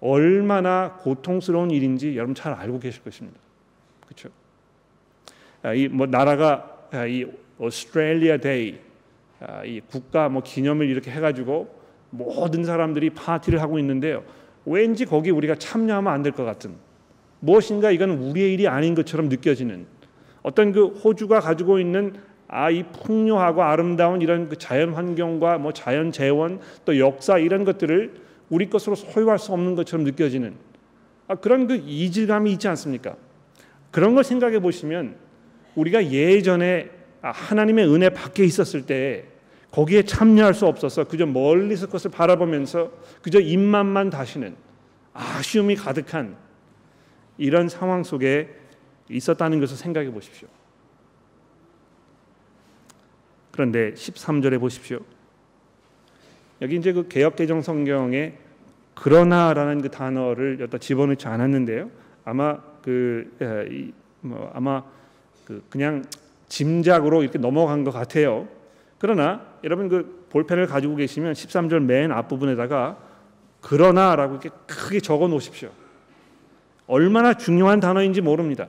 얼마나 0.00 0.98
고통스러운 1.02 1.70
일인지 1.70 2.16
여러분 2.16 2.34
잘 2.34 2.52
알고 2.52 2.78
계실 2.80 3.02
것입니다. 3.02 3.38
그렇죠? 4.06 4.28
이 5.74 5.88
뭐 5.88 6.06
나라가 6.06 6.88
아, 6.92 7.06
이 7.06 7.26
Australia 7.58 8.36
Day 8.36 8.78
아, 9.40 9.64
이 9.64 9.80
국가 9.80 10.28
뭐 10.28 10.42
기념을 10.42 10.88
이렇게 10.88 11.10
해가지고 11.10 11.83
모든 12.16 12.64
사람들이 12.64 13.10
파티를 13.10 13.60
하고 13.60 13.78
있는데요. 13.78 14.22
왠지 14.64 15.04
거기 15.04 15.30
우리가 15.30 15.56
참여하면 15.56 16.12
안 16.12 16.22
될 16.22 16.32
것 16.32 16.44
같은 16.44 16.72
무엇인가 17.40 17.90
이건 17.90 18.10
우리의 18.10 18.54
일이 18.54 18.66
아닌 18.68 18.94
것처럼 18.94 19.28
느껴지는 19.28 19.86
어떤 20.42 20.72
그 20.72 20.86
호주가 20.86 21.40
가지고 21.40 21.78
있는 21.78 22.14
아 22.48 22.70
이 22.70 22.82
풍요하고 22.84 23.62
아름다운 23.62 24.22
이런 24.22 24.48
그 24.48 24.56
자연 24.56 24.92
환경과 24.94 25.58
뭐 25.58 25.72
자연 25.72 26.12
재원 26.12 26.60
또 26.84 26.98
역사 26.98 27.38
이런 27.38 27.64
것들을 27.64 28.14
우리 28.50 28.70
것으로 28.70 28.94
소유할 28.94 29.38
수 29.38 29.52
없는 29.52 29.74
것처럼 29.74 30.04
느껴지는 30.04 30.54
아, 31.26 31.34
그런 31.34 31.66
그 31.66 31.74
이질감이 31.76 32.52
있지 32.52 32.68
않습니까? 32.68 33.16
그런 33.90 34.14
걸 34.14 34.24
생각해 34.24 34.60
보시면 34.60 35.16
우리가 35.74 36.10
예전에 36.10 36.90
아, 37.22 37.30
하나님의 37.30 37.88
은혜 37.92 38.10
밖에 38.10 38.44
있었을 38.44 38.84
때 38.86 39.24
거기에 39.74 40.04
참여할 40.04 40.54
수 40.54 40.66
없어서 40.66 41.02
그저 41.02 41.26
멀리서 41.26 41.86
그것을 41.86 42.12
바라보면서 42.12 42.92
그저 43.22 43.40
입만만 43.40 44.10
다시는 44.10 44.54
아쉬움이 45.12 45.74
가득한 45.74 46.36
이런 47.38 47.68
상황 47.68 48.04
속에 48.04 48.54
있었다는 49.10 49.58
것을 49.58 49.76
생각해 49.76 50.12
보십시오. 50.12 50.46
그런데 53.50 53.92
13절에 53.94 54.60
보십시오. 54.60 55.00
여기 56.62 56.76
이제 56.76 56.92
그 56.92 57.08
개역 57.08 57.34
개정 57.34 57.60
성경에 57.60 58.34
그러나라는 58.94 59.82
그 59.82 59.90
단어를 59.90 60.60
여기다 60.60 60.78
집어넣지 60.78 61.26
않았는데요. 61.26 61.90
아마 62.24 62.58
그 62.80 63.92
뭐 64.24 64.50
아마 64.54 64.82
그 65.44 65.62
그냥 65.68 66.02
짐작으로 66.48 67.22
이렇게 67.22 67.38
넘어간 67.38 67.84
것 67.84 67.90
같아요. 67.90 68.48
그러나 69.04 69.42
여러분 69.62 69.90
그 69.90 70.26
볼펜을 70.30 70.66
가지고 70.66 70.96
계시면 70.96 71.34
13절 71.34 71.80
맨 71.80 72.10
앞부분에다가 72.10 72.96
그러나라고 73.60 74.32
이렇게 74.32 74.48
크게 74.66 75.00
적어 75.00 75.28
놓으십시오. 75.28 75.68
얼마나 76.86 77.34
중요한 77.34 77.80
단어인지 77.80 78.22
모릅니다. 78.22 78.66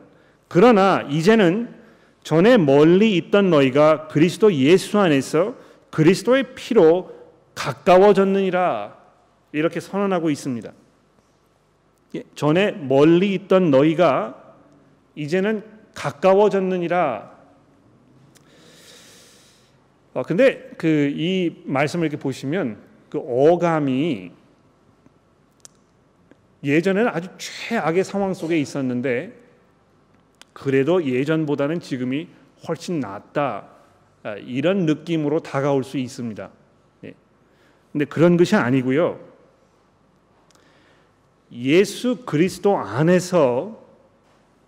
그러나 0.49 1.07
이제는 1.09 1.73
전에 2.21 2.57
멀리 2.57 3.15
있던 3.15 3.49
너희가 3.49 4.09
그리스도 4.09 4.53
예수 4.53 4.99
안에서 4.99 5.55
그리스도의 5.89 6.53
피로 6.53 7.15
가까워졌느니라 7.55 8.93
이렇게 9.53 9.79
선언하고 9.79 10.29
있습니다. 10.31 10.69
예, 12.15 12.23
전에 12.35 12.71
멀리 12.71 13.33
있던 13.35 13.71
너희가 13.71 14.35
이제는 15.15 15.63
가까워졌느니라 15.93 17.34
어, 20.15 20.23
근데 20.23 20.71
그 20.77 21.11
이 21.13 21.61
말씀을 21.65 22.07
이렇게 22.07 22.17
보시면 22.17 22.77
그 23.09 23.19
어감이 23.19 24.31
예전에는 26.63 27.09
아주 27.09 27.27
최악의 27.37 28.03
상황 28.05 28.33
속에 28.33 28.57
있었는데 28.57 29.33
그래도 30.53 31.03
예전보다는 31.05 31.81
지금이 31.81 32.29
훨씬 32.67 33.01
낫다 33.01 33.67
아, 34.23 34.35
이런 34.37 34.85
느낌으로 34.85 35.41
다가올 35.41 35.83
수 35.83 35.97
있습니다. 35.97 36.49
예. 37.03 37.13
근데 37.91 38.05
그런 38.05 38.37
것이 38.37 38.55
아니고요. 38.55 39.19
예수 41.51 42.23
그리스도 42.25 42.77
안에서 42.77 43.83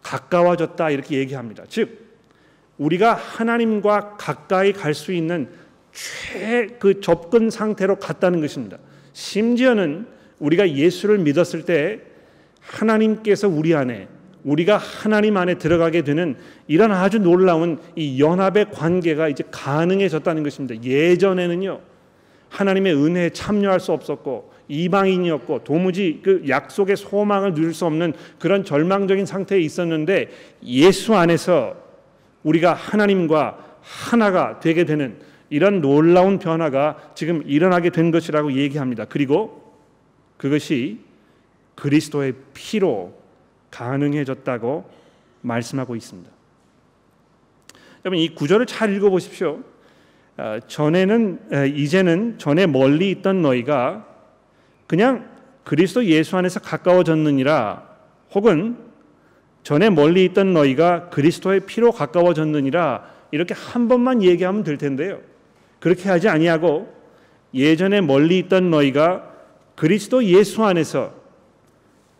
가까워졌다 0.04 0.90
이렇게 0.92 1.18
얘기합니다. 1.18 1.64
즉 1.68 2.07
우리가 2.78 3.14
하나님과 3.14 4.18
가까이 4.18 4.74
갈 4.74 4.94
수 4.94 5.12
있는 5.12 5.50
최그 5.92 7.02
접근 7.02 7.50
상태로 7.50 7.98
갔다는 7.98 8.40
것입니다. 8.40 8.78
심지어는 9.14 10.06
우리가 10.40 10.72
예수를 10.72 11.18
믿었을 11.18 11.66
때 11.66 12.02
하나님께서 12.62 13.48
우리 13.48 13.74
안에 13.74 14.08
우리가 14.44 14.78
하나님 14.78 15.38
안에 15.38 15.56
들어가게 15.56 16.04
되는 16.04 16.36
이런 16.68 16.92
아주 16.92 17.20
놀라운 17.20 17.80
이 17.96 18.22
연합의 18.22 18.72
관계가 18.72 19.28
이제 19.28 19.44
가능해졌다는 19.50 20.44
것입니다. 20.44 20.84
예전에는요. 20.84 21.80
하나님의 22.50 22.94
은혜에 22.94 23.32
참여할 23.32 23.80
수 23.80 23.92
없었고 23.92 24.54
이방인이었고 24.70 25.64
도무지 25.64 26.22
그 26.24 26.44
약속의 26.48 26.96
소망을 26.96 27.54
누릴 27.54 27.74
수 27.74 27.86
없는 27.86 28.14
그런 28.40 28.64
절망적인 28.64 29.26
상태에 29.26 29.60
있었는데 29.60 30.30
예수 30.64 31.16
안에서 31.16 31.87
우리가 32.48 32.74
하나님과 32.74 33.58
하나가 33.82 34.60
되게 34.60 34.86
되는 34.86 35.20
이런 35.50 35.82
놀라운 35.82 36.40
변화가 36.40 37.12
지금 37.16 37.44
일어나게 37.46 37.90
된 37.90 38.12
것이라고 38.12 38.54
얘기합니다. 38.54 39.06
그리고 39.06 39.76
그것이 40.38 41.00
그리스도의 41.76 42.34
피로 42.54 43.14
가능해졌다고 43.72 44.90
말씀하고 45.42 45.96
있습니다. 45.96 46.30
여러분 48.06 48.20
이 48.20 48.34
구절을 48.34 48.66
잘 48.66 48.96
읽어 48.96 49.10
보십시오. 49.10 49.62
어, 50.38 50.60
전에는 50.68 51.74
이제는 51.76 52.38
전에 52.38 52.68
멀리 52.68 53.10
있던 53.12 53.42
너희가 53.42 54.06
그냥 54.86 55.30
그리스도 55.64 56.06
예수 56.06 56.38
안에서 56.38 56.60
가까워졌느니라 56.60 57.88
혹은 58.34 58.87
전에 59.68 59.90
멀리 59.90 60.24
있던 60.24 60.54
너희가 60.54 61.10
그리스도의 61.10 61.66
피로 61.66 61.92
가까워졌느니라 61.92 63.04
이렇게 63.32 63.54
한 63.54 63.90
번만 63.90 64.24
얘기하면 64.24 64.64
될 64.64 64.78
텐데요. 64.78 65.20
그렇게 65.82 66.08
하지 66.08 66.30
아니하고 66.30 66.88
예전에 67.54 68.00
멀리 68.00 68.40
있던 68.40 68.72
너희가 68.72 69.30
그리스도 69.76 70.24
예수 70.24 70.64
안에서 70.64 71.14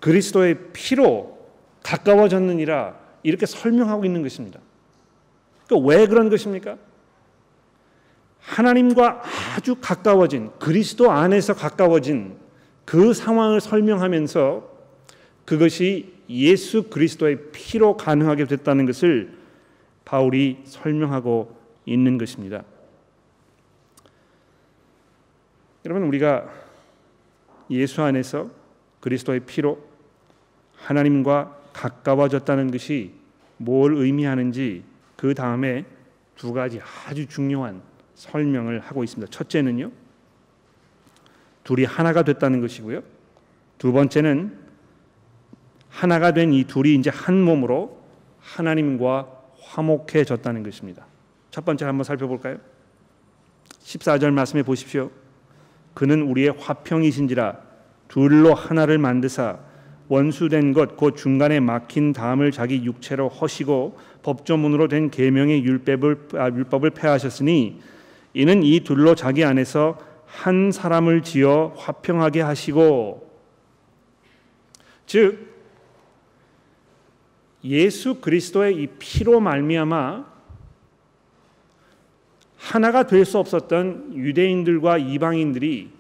그리스도의 0.02 0.58
피로 0.74 1.38
가까워졌느니라 1.84 2.98
이렇게 3.24 3.46
설명하고 3.46 4.04
있는 4.04 4.24
것입니다. 4.24 4.60
그러니까 5.68 5.88
왜 5.88 6.06
그런 6.06 6.30
것입니까? 6.30 6.76
하나님과 8.42 9.24
아주 9.56 9.76
가까워진 9.80 10.50
그리스도 10.60 11.12
안에서 11.12 11.54
가까워진 11.54 12.36
그 12.84 13.14
상황을 13.14 13.62
설명하면서 13.62 14.70
그것이 15.46 16.17
예수 16.30 16.90
그리스도의 16.90 17.52
피로 17.52 17.96
가능하게 17.98 18.46
됐다는 18.46 18.86
것을 18.86 19.38
바울이 20.06 20.60
설명하고 20.66 21.56
있는 21.86 22.18
것입니다. 22.18 22.64
여러분 25.86 26.04
우리가 26.04 26.50
예수 27.70 28.02
안에서 28.02 28.50
그리스도의 29.00 29.42
피로 29.42 29.86
하나님과 30.76 31.58
가까워졌다는 31.74 32.72
것이 32.72 33.14
뭘 33.58 33.96
의미하는지 33.96 34.84
그 35.16 35.34
다음에 35.34 35.86
두 36.36 36.54
가지 36.54 36.80
아주 37.06 37.28
중요한 37.28 37.82
설명을 38.16 38.80
하고 38.80 39.04
있습니다. 39.04 39.32
첫째는요. 39.32 39.92
둘이 41.64 41.86
하나가 41.86 42.24
됐다는 42.24 42.62
것이고요. 42.62 43.02
두 43.78 43.92
번째는 43.92 44.67
하나가 45.98 46.32
된 46.32 46.54
이 46.54 46.64
둘이 46.64 46.94
이제 46.94 47.10
한 47.10 47.42
몸으로 47.42 47.98
하나님과 48.40 49.28
화목해졌다는 49.60 50.62
것입니다. 50.62 51.08
첫 51.50 51.66
번째 51.66 51.86
한번 51.86 52.04
살펴볼까요? 52.04 52.58
14절 53.82 54.30
말씀해 54.32 54.62
보십시오. 54.62 55.10
그는 55.96 56.22
우리의 56.22 56.54
화평이신지라 56.60 57.58
둘로 58.10 58.54
하나를 58.54 59.00
만드사 59.00 59.58
원수된 60.08 60.74
것 60.74 60.96
곧 60.98 61.18
중간에 61.18 61.60
막힌 61.60 62.14
담을 62.14 62.52
자기 62.52 62.84
육체로 62.86 63.28
허시고 63.28 63.98
법조문으로 64.22 64.90
된 64.90 65.10
계명의 65.10 65.64
율법을 65.64 66.28
아, 66.36 66.46
율법을 66.50 66.92
폐하셨으니 66.92 67.82
이는 68.36 68.62
이 68.62 68.82
둘로 68.82 69.16
자기 69.16 69.44
안에서 69.44 69.98
한 70.28 70.72
사람을 70.72 71.24
지어 71.24 71.74
화평하게 71.76 72.42
하시고 72.42 73.28
즉 75.08 75.57
예수 77.64 78.22
그리스도의 78.22 78.76
이 78.76 78.88
피로 79.00 79.40
말미암아 79.40 80.38
하나가 82.58 83.06
될 83.08 83.26
수 83.26 83.38
없었던 83.38 84.16
유대인들과 84.16 84.98
이방인들이 84.98 85.92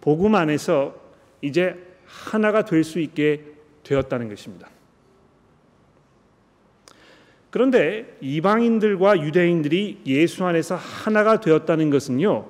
복음 0.00 0.34
안에서 0.34 0.94
이제 1.40 1.76
하나가 2.06 2.64
될 2.64 2.84
수 2.84 3.00
있게 3.00 3.44
되었다는 3.82 4.28
것입니다. 4.28 4.68
그런데 7.50 8.16
이방인들과 8.20 9.22
유대인들이 9.22 10.02
예수 10.06 10.44
안에서 10.44 10.76
하나가 10.76 11.40
되었다는 11.40 11.90
것은요. 11.90 12.48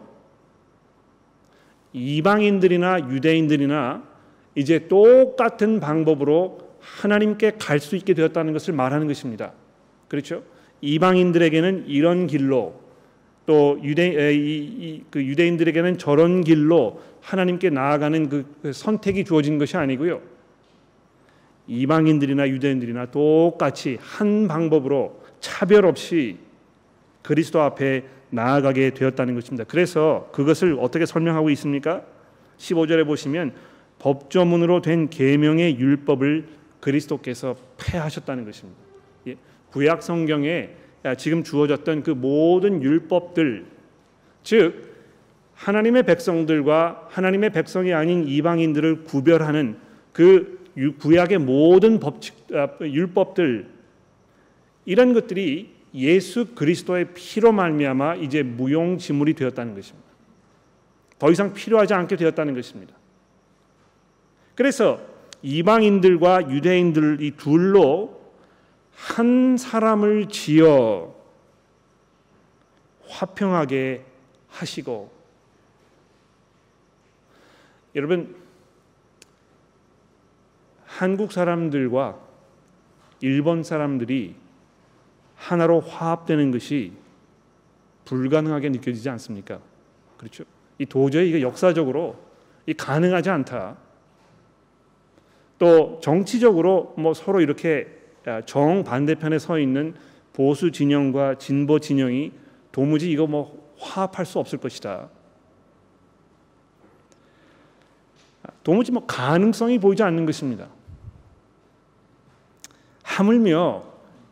이방인들이나 1.93 3.09
유대인들이나 3.11 4.03
이제 4.55 4.89
똑같은 4.89 5.81
방법으로 5.81 6.70
하나님께 6.81 7.53
갈 7.59 7.79
수 7.81 7.97
있게 7.97 8.15
되었다는 8.15 8.53
것을 8.53 8.75
말하는 8.75 9.07
것입니다. 9.07 9.53
그렇죠? 10.09 10.43
이방인들에게는 10.81 11.85
이런 11.87 12.27
길로 12.27 12.81
또 13.47 13.79
유대 13.83 14.35
이, 14.35 14.39
이, 14.39 15.05
그 15.11 15.25
유대인들에게는 15.25 15.99
저런 15.99 16.43
길로 16.43 17.01
하나님께 17.21 17.71
나아가는 17.71 18.29
그, 18.29 18.45
그 18.63 18.73
선택이 18.73 19.25
주어진 19.25 19.59
것이 19.59 19.77
아니고요. 19.77 20.21
이방인들이나 21.67 22.49
유대인들이나 22.49 23.07
똑같이 23.07 23.99
한 24.01 24.49
방법으로 24.49 25.23
차별 25.41 25.87
없이 25.87 26.39
그리스도 27.23 27.61
앞에 27.61 28.05
나아가게 28.31 28.91
되었다는 28.91 29.35
것입니다. 29.35 29.65
그래서 29.65 30.29
그것을 30.33 30.77
어떻게 30.81 31.07
설명하고 31.07 31.51
있습니까? 31.51 32.03
15절에 32.59 33.07
보시면 33.07 33.53
법조문으로 33.99 34.83
된 34.83 35.11
계명의 35.11 35.79
율법을 35.79 36.60
그리스도께서 36.81 37.57
폐하셨다는 37.79 38.45
것입니다. 38.45 38.81
예, 39.29 39.37
구약 39.71 40.03
성경에 40.03 40.71
지금 41.19 41.43
주어졌던 41.43 42.03
그 42.03 42.11
모든 42.11 42.83
율법들 42.83 43.67
즉 44.43 44.91
하나님의 45.55 46.05
백성들과 46.05 47.09
하나님의 47.11 47.51
백성이 47.51 47.93
아닌 47.93 48.27
이방인들을 48.27 49.05
구별하는 49.05 49.77
그 50.13 50.59
구약의 50.99 51.39
모든 51.39 52.01
법칙 52.01 52.35
아, 52.55 52.69
율법들 52.81 53.69
이런 54.87 55.13
것들이 55.13 55.75
예수 55.95 56.55
그리스도의 56.55 57.09
피로 57.15 57.53
말미암아 57.53 58.17
이제 58.17 58.43
무용지물이 58.43 59.35
되었다는 59.35 59.75
것입니다. 59.75 60.09
더 61.19 61.31
이상 61.31 61.53
필요하지 61.53 61.93
않게 61.93 62.17
되었다는 62.17 62.55
것입니다. 62.55 62.95
그래서 64.55 65.01
이방인들과 65.43 66.51
유대인들 66.51 67.23
이 67.23 67.33
둘로 67.33 68.21
한 68.95 69.57
사람을 69.57 70.29
지어 70.29 71.15
화평하게 73.09 74.05
하시고 74.49 75.11
여러분 77.95 78.37
한국 80.85 81.33
사람들과 81.33 82.19
일본 83.21 83.63
사람들이 83.63 84.35
하나로 85.37 85.81
화합되는 85.81 86.51
것이 86.51 86.93
불가능하게 88.05 88.69
느껴지지 88.71 89.09
않습니까? 89.11 89.61
그렇죠? 90.19 90.45
이 90.79 90.87
도저히 90.87 91.31
이게 91.31 91.43
역사적으로 91.43 92.19
이 92.67 92.75
가능하지 92.75 93.31
않다. 93.31 93.77
또 95.61 96.01
정치적으로 96.03 96.95
뭐 96.97 97.13
서로 97.13 97.43
이렇게 97.43 97.87
정 98.47 98.83
반대편에 98.83 99.39
서 99.39 99.59
있는 99.59 99.95
보수 100.33 100.73
진영과 100.73 101.37
진보 101.37 101.79
진영이 101.79 102.33
도무지 102.73 103.11
이거 103.11 103.27
뭐 103.27 103.71
화합할 103.79 104.25
수 104.25 104.39
없을 104.39 104.59
것이다. 104.59 105.11
도무지 108.65 108.91
뭐 108.91 109.05
가능성이 109.05 109.79
보이지 109.79 110.03
않는 110.03 110.25
것입니다. 110.25 110.69
하물며 113.03 113.85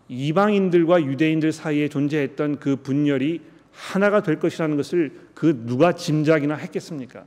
이방인들과 0.08 1.02
유대인들 1.02 1.52
사이에 1.52 1.90
존재했던 1.90 2.58
그 2.58 2.76
분열이 2.76 3.42
하나가 3.70 4.22
될 4.22 4.38
것이라는 4.38 4.78
것을 4.78 5.28
그 5.34 5.66
누가 5.66 5.92
짐작이나 5.92 6.54
했겠습니까? 6.54 7.26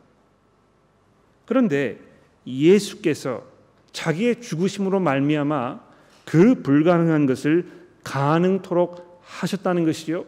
그런데 1.45 1.99
예수께서 2.47 3.50
자기의 3.91 4.41
죽으심으로 4.41 4.99
말미암아 4.99 5.79
그 6.25 6.61
불가능한 6.61 7.25
것을 7.25 7.67
가능토록 8.03 9.21
하셨다는 9.21 9.85
것이요. 9.85 10.25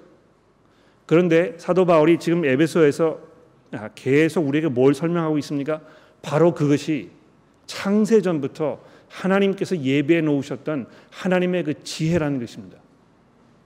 그런데 1.06 1.56
사도 1.58 1.86
바울이 1.86 2.20
지금 2.20 2.46
에베소에서 2.46 3.20
계속 3.96 4.48
우리에게 4.48 4.68
뭘 4.68 4.94
설명하고 4.94 5.38
있습니까? 5.40 5.82
바로 6.22 6.54
그것이 6.54 7.10
창세 7.66 8.22
전부터 8.22 8.80
하나님께서 9.10 9.78
예배해 9.78 10.22
놓으셨던 10.22 10.88
하나님의 11.12 11.64
그 11.64 11.84
지혜라는 11.84 12.40
것입니다. 12.40 12.78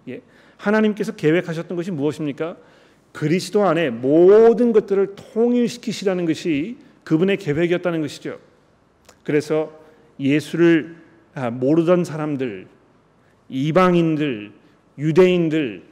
예. 0.10 0.21
하나님께서 0.57 1.13
계획하셨던 1.13 1.77
것이 1.77 1.91
무엇입니까? 1.91 2.57
그리스도 3.12 3.65
안에 3.65 3.89
모든 3.89 4.73
것들을 4.73 5.15
통일시키시라는 5.15 6.25
것이 6.25 6.77
그분의 7.03 7.38
계획이었다는 7.38 8.01
것이죠. 8.01 8.39
그래서 9.23 9.71
예수를 10.19 10.95
아, 11.36 11.51
모르던 11.51 12.03
사람들, 12.03 12.67
이방인들, 13.49 14.51
유대인들 14.97 15.84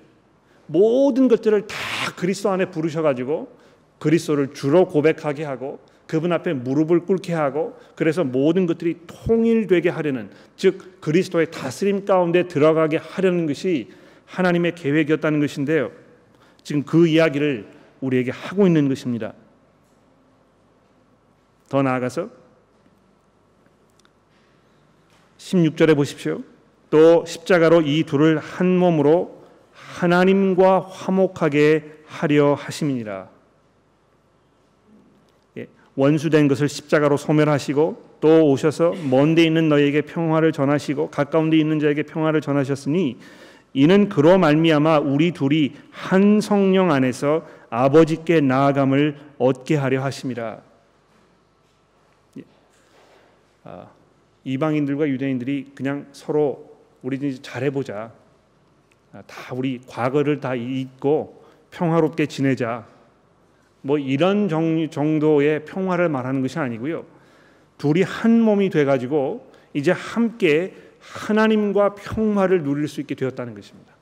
모든 0.68 1.28
것들을 1.28 1.68
다 1.68 1.76
그리스도 2.16 2.50
안에 2.50 2.72
부르셔 2.72 3.02
가지고 3.02 3.56
그리스도를 4.00 4.54
주로 4.54 4.88
고백하게 4.88 5.44
하고 5.44 5.80
그분 6.08 6.32
앞에 6.32 6.54
무릎을 6.54 7.02
꿇게 7.02 7.34
하고 7.34 7.78
그래서 7.96 8.24
모든 8.24 8.66
것들이 8.66 8.98
통일되게 9.08 9.90
하려는 9.90 10.30
즉 10.56 11.02
그리스도의 11.02 11.52
다스림 11.52 12.06
가운데 12.06 12.48
들어가게 12.48 12.98
하려는 12.98 13.48
것이 13.48 13.90
하나님의 14.26 14.76
계획이었다는 14.76 15.40
것인데요. 15.40 15.92
지금 16.64 16.84
그 16.84 17.08
이야기를 17.08 17.68
우리에게 18.02 18.32
하고 18.32 18.68
있는 18.68 18.90
것입니다. 18.90 19.34
더 21.70 21.82
나아가서 21.82 22.30
16절에 25.46 25.96
보십시오. 25.96 26.42
또 26.90 27.24
십자가로 27.26 27.82
이 27.82 28.04
둘을 28.04 28.40
한 28.40 28.78
몸으로 28.78 29.44
하나님과 29.74 30.80
화목하게 30.80 31.94
하려 32.08 32.56
하심이니라. 32.56 33.30
원수된 35.96 36.48
것을 36.48 36.68
십자가로 36.68 37.16
소멸하시고 37.16 38.18
또 38.20 38.50
오셔서 38.50 38.96
먼데 39.10 39.44
있는 39.44 39.70
너희에게 39.70 40.02
평화를 40.02 40.52
전하시고 40.52 41.10
가까운 41.10 41.50
데 41.50 41.58
있는 41.58 41.80
자에게 41.80 42.04
평화를 42.04 42.42
전하셨으니 42.42 43.18
이는 43.74 44.10
그로 44.10 44.38
말미암아 44.38 45.00
우리 45.00 45.32
둘이 45.32 45.74
한 45.92 46.42
성령 46.42 46.92
안에서 46.92 47.46
아버지께 47.70 48.42
나아감을 48.42 49.18
얻게 49.38 49.76
하려 49.76 50.04
하심이라. 50.04 50.62
예. 52.38 52.42
아, 53.64 53.88
이방인들과 54.46 55.10
유대인들이 55.10 55.72
그냥 55.76 56.08
서로 56.14 56.78
우리 57.02 57.42
잘해보자. 57.42 58.14
아, 59.12 59.22
다 59.28 59.54
우리 59.54 59.82
과거를 59.88 60.40
다 60.40 60.56
잊고 60.56 61.44
평화롭게 61.72 62.28
지내자. 62.28 62.88
뭐 63.82 63.98
이런 63.98 64.48
정도의 64.48 65.66
평화를 65.66 66.10
말하는 66.10 66.42
것이 66.42 66.58
아니고요. 66.58 67.06
둘이 67.78 68.04
한 68.04 68.40
몸이 68.40 68.70
돼 68.70 68.86
가지고 68.86 69.52
이제 69.74 69.92
함께 69.92 70.76
하나님과 71.00 71.96
평화를 71.96 72.64
누릴 72.64 72.88
수 72.88 73.02
있게 73.02 73.16
되었다는 73.16 73.54
것입니다. 73.54 73.94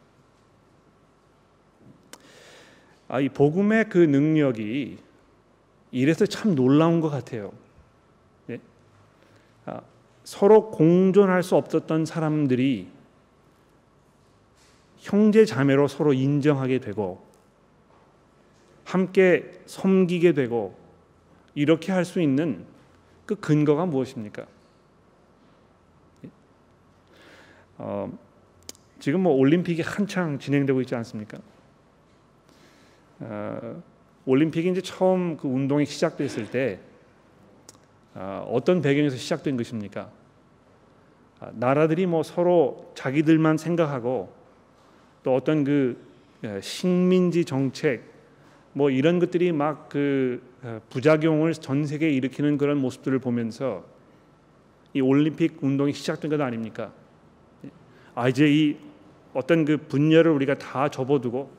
아, 3.07 3.19
이 3.19 3.29
복음의 3.29 3.89
그 3.89 3.97
능력이 3.97 4.97
이래서 5.91 6.25
참 6.25 6.55
놀라운 6.55 7.01
것 7.01 7.09
같아요. 7.09 7.51
서로 10.23 10.71
공존할 10.71 11.43
수 11.43 11.55
없었던 11.55 12.05
사람들이 12.05 12.87
형제 14.99 15.43
자매로 15.45 15.87
서로 15.87 16.13
인정하게 16.13 16.79
되고 16.79 17.23
함께 18.85 19.51
섬기게 19.65 20.33
되고 20.33 20.75
이렇게 21.55 21.91
할 21.91 22.05
수 22.05 22.21
있는 22.21 22.65
그 23.25 23.35
근거가 23.35 23.85
무엇입니까? 23.85 24.45
어, 27.77 28.17
지금 28.99 29.23
뭐 29.23 29.33
올림픽이 29.33 29.81
한창 29.81 30.39
진행되고 30.39 30.81
있지 30.81 30.95
않습니까? 30.95 31.37
어, 33.19 33.83
올림픽이 34.25 34.69
이제 34.69 34.81
처음 34.81 35.37
그 35.37 35.47
운동이 35.47 35.85
시작됐을 35.85 36.49
때 36.49 36.79
어, 38.15 38.47
어떤 38.51 38.81
배경에서 38.81 39.17
시작된 39.17 39.57
것입니까? 39.57 40.09
아, 41.39 41.51
나라들이 41.53 42.05
뭐 42.05 42.23
서로 42.23 42.91
자기들만 42.95 43.57
생각하고 43.57 44.31
또 45.23 45.35
어떤 45.35 45.63
그 45.63 45.97
예, 46.43 46.59
식민지 46.61 47.45
정책 47.45 48.03
뭐 48.73 48.89
이런 48.89 49.19
것들이 49.19 49.51
막그 49.51 50.41
어, 50.63 50.81
부작용을 50.89 51.53
전 51.53 51.85
세계에 51.85 52.09
일으키는 52.11 52.57
그런 52.57 52.77
모습들을 52.77 53.19
보면서 53.19 53.83
이 54.93 55.01
올림픽 55.01 55.57
운동이 55.61 55.93
시작된 55.93 56.29
것 56.29 56.39
아닙니까? 56.39 56.91
아 58.15 58.29
이제 58.29 58.47
이 58.47 58.77
어떤 59.33 59.65
그 59.65 59.77
분열을 59.77 60.31
우리가 60.31 60.57
다 60.59 60.89
접어두고 60.89 61.49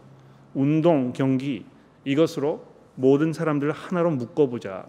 운동 0.54 1.12
경기 1.12 1.64
이것으로 2.04 2.64
모든 2.94 3.32
사람들을 3.32 3.72
하나로 3.72 4.10
묶어보자. 4.12 4.86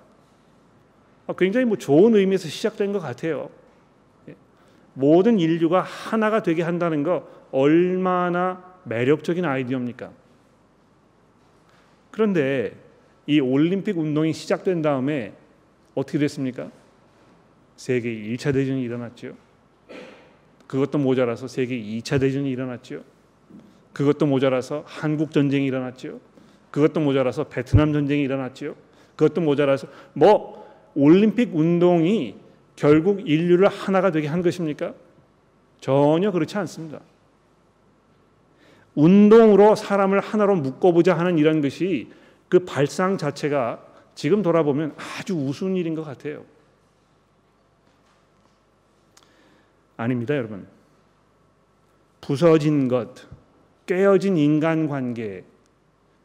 아, 1.28 1.34
굉장히 1.34 1.66
뭐 1.66 1.78
좋은 1.78 2.16
의미에서 2.16 2.48
시작된 2.48 2.94
것 2.94 3.00
같아요. 3.00 3.50
예. 4.30 4.36
모든 4.94 5.40
인류가 5.40 5.82
하나가 5.82 6.44
되게 6.44 6.62
한다는 6.62 7.04
거 7.04 7.28
얼마나 7.52 8.76
매력적인 8.84 9.44
아이디어입니까? 9.44 10.12
그런데 12.12 12.76
이 13.28 13.40
올림픽 13.40 13.98
운동이 13.98 14.34
시작된 14.34 14.82
다음에 14.82 15.34
어떻게 15.96 16.20
됐습니까? 16.20 16.70
세계 17.76 18.10
1차 18.10 18.54
대전이 18.54 18.82
일어났죠. 18.84 19.34
그것도 20.68 20.98
모자라서 20.98 21.48
세계 21.48 21.78
2차 21.78 22.20
대전이 22.20 22.50
일어났죠. 22.50 23.04
그것도 23.94 24.26
모자라서 24.26 24.84
한국 24.86 25.32
전쟁이 25.32 25.66
일어났죠. 25.66 26.20
그것도 26.72 27.00
모자라서 27.00 27.46
베트남 27.46 27.94
전쟁이 27.94 28.24
일어났죠. 28.24 28.76
그것도 29.16 29.42
모자라서 29.42 29.88
뭐 30.14 30.65
올림픽 30.96 31.56
운동이 31.56 32.36
결국 32.76 33.28
인류를 33.28 33.68
하나가 33.68 34.12
되게 34.12 34.28
한 34.28 34.42
것입니까? 34.42 34.94
전혀 35.80 36.32
그렇지 36.32 36.58
않습니다. 36.58 37.00
운동으로 38.96 39.76
사람을 39.76 40.20
하나로 40.20 40.56
묶어보자 40.56 41.18
하는 41.18 41.38
이런 41.38 41.62
것이 41.62 42.10
그 42.48 42.60
발상 42.60 43.18
자체가 43.18 43.84
지금 44.16 44.42
돌아보면 44.42 44.96
아주 44.98 45.36
우스운 45.36 45.76
일인 45.76 45.96
것 45.96 46.04
같아요. 46.04 46.46
아닙니다, 49.98 50.36
여러분. 50.36 50.68
부서진 52.22 52.88
것, 52.88 53.28
깨어진 53.86 54.38
인간관계, 54.38 55.44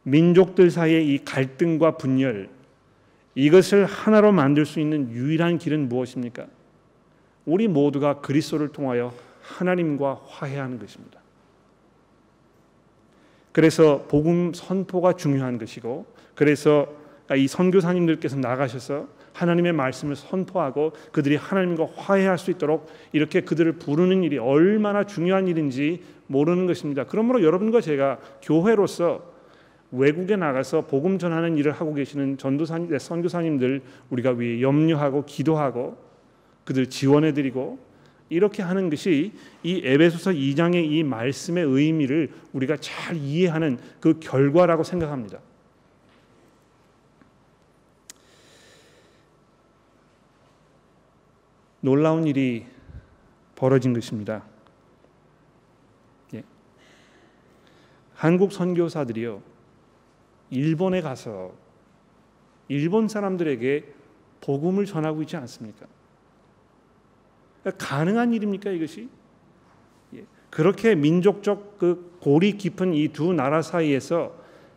민족들 0.04 0.70
사이의 0.70 1.08
이 1.08 1.24
갈등과 1.24 1.96
분열, 1.96 2.48
이것을 3.34 3.84
하나로 3.84 4.32
만들 4.32 4.66
수 4.66 4.80
있는 4.80 5.10
유일한 5.10 5.58
길은 5.58 5.88
무엇입니까? 5.88 6.46
우리 7.44 7.68
모두가 7.68 8.20
그리스도를 8.20 8.68
통하여 8.68 9.12
하나님과 9.42 10.20
화해하는 10.26 10.78
것입니다. 10.78 11.20
그래서 13.52 14.06
복음 14.08 14.52
선포가 14.52 15.14
중요한 15.14 15.58
것이고 15.58 16.06
그래서 16.34 16.88
이 17.36 17.46
선교사님들께서 17.46 18.36
나가셔서 18.36 19.08
하나님의 19.32 19.72
말씀을 19.72 20.16
선포하고 20.16 20.92
그들이 21.12 21.36
하나님과 21.36 21.88
화해할 21.94 22.38
수 22.38 22.50
있도록 22.50 22.88
이렇게 23.12 23.40
그들을 23.42 23.72
부르는 23.72 24.22
일이 24.22 24.38
얼마나 24.38 25.04
중요한 25.04 25.48
일인지 25.48 26.02
모르는 26.26 26.66
것입니다. 26.66 27.04
그러므로 27.04 27.42
여러분과 27.42 27.80
제가 27.80 28.18
교회로서 28.42 29.29
외국에 29.92 30.36
나가서 30.36 30.86
복음 30.86 31.18
전하는 31.18 31.56
일을 31.56 31.72
하고 31.72 31.94
계시는 31.94 32.38
전도사 32.38 32.78
선교사님들 32.98 33.82
우리가 34.10 34.30
위해 34.32 34.62
염려하고 34.62 35.24
기도하고 35.24 35.96
그들 36.64 36.86
지원해 36.88 37.32
드리고 37.32 37.78
이렇게 38.28 38.62
하는 38.62 38.90
것이 38.90 39.32
이 39.64 39.82
에베소서 39.84 40.30
2장의 40.30 40.88
이 40.88 41.02
말씀의 41.02 41.64
의미를 41.64 42.30
우리가 42.52 42.76
잘 42.76 43.16
이해하는 43.16 43.78
그 43.98 44.20
결과라고 44.20 44.84
생각합니다. 44.84 45.40
놀라운 51.80 52.26
일이 52.26 52.66
벌어진 53.56 53.92
것입니다. 53.92 54.44
예. 56.34 56.44
한국 58.14 58.52
선교사들이요 58.52 59.49
일본에 60.50 61.00
가서 61.00 61.52
일본 62.68 63.08
사람들에게 63.08 63.84
복음을 64.40 64.86
전하고 64.86 65.22
있지 65.22 65.36
않습니까? 65.36 65.86
가능한 67.78 68.32
일입니까 68.32 68.70
이것이? 68.70 69.08
예. 70.14 70.24
그렇게 70.50 70.94
민족적 70.94 71.78
그 71.78 72.16
고리 72.20 72.56
깊은 72.56 72.94
이 72.94 73.08
두 73.08 73.32
나라 73.32 73.62
사이에서 73.62 74.34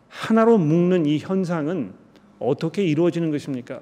하나로 0.08 0.58
묶는 0.58 1.06
이 1.06 1.18
현상은 1.18 1.92
어떻게 2.38 2.84
이루어지는 2.84 3.30
것입니까? 3.30 3.80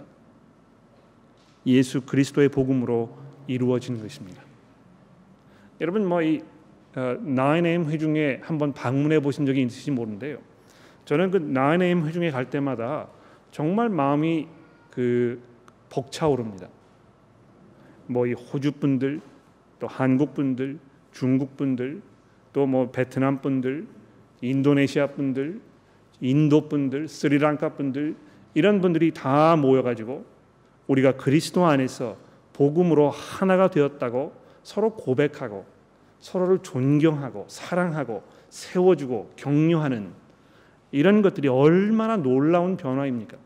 예수 1.67 2.01
그리스도의 2.03 2.49
복음으로 2.49 3.17
이루어지는 3.47 4.01
것입니다. 4.01 4.43
여러분 5.81 6.07
뭐이 6.09 6.41
어, 6.95 7.17
9am 7.25 7.87
회중에 7.87 8.41
한번 8.43 8.73
방문해 8.73 9.21
보신 9.21 9.47
적이 9.47 9.63
있으신지 9.63 9.91
모르는데요. 9.91 10.39
저는 11.05 11.31
그 11.31 11.39
9am 11.39 12.07
회중에 12.07 12.31
갈 12.31 12.49
때마다 12.51 13.09
정말 13.51 13.89
마음이 13.89 14.49
그 14.91 15.43
벅차오릅니다. 15.91 16.69
뭐 18.07 18.27
이 18.27 18.33
호주 18.33 18.73
분들, 18.73 19.21
또 19.79 19.87
한국 19.87 20.35
분들, 20.35 20.79
중국 21.13 21.57
분들, 21.57 22.03
또 22.53 22.67
뭐 22.67 22.91
베트남 22.91 23.41
분들, 23.41 23.87
인도네시아 24.43 25.09
분들, 25.09 25.61
인도 26.21 26.69
분들, 26.69 27.09
스리랑카 27.09 27.71
분들 27.75 28.15
이런 28.55 28.81
분들이 28.81 29.13
다 29.13 29.57
모여가지고 29.57 30.25
우리가 30.87 31.13
그리스도 31.13 31.65
안에서 31.65 32.17
복음으로 32.53 33.11
하나가 33.11 33.71
되었다고 33.71 34.33
서로 34.63 34.95
고백하고 34.95 35.65
서로를 36.19 36.59
존경하고 36.59 37.47
사랑하고 37.49 38.23
세워주고 38.51 39.33
격려하는 39.37 40.13
이런 40.93 41.23
것들이 41.23 41.49
얼마나 41.49 42.17
놀라운 42.17 42.77
변화입니까? 42.77 43.37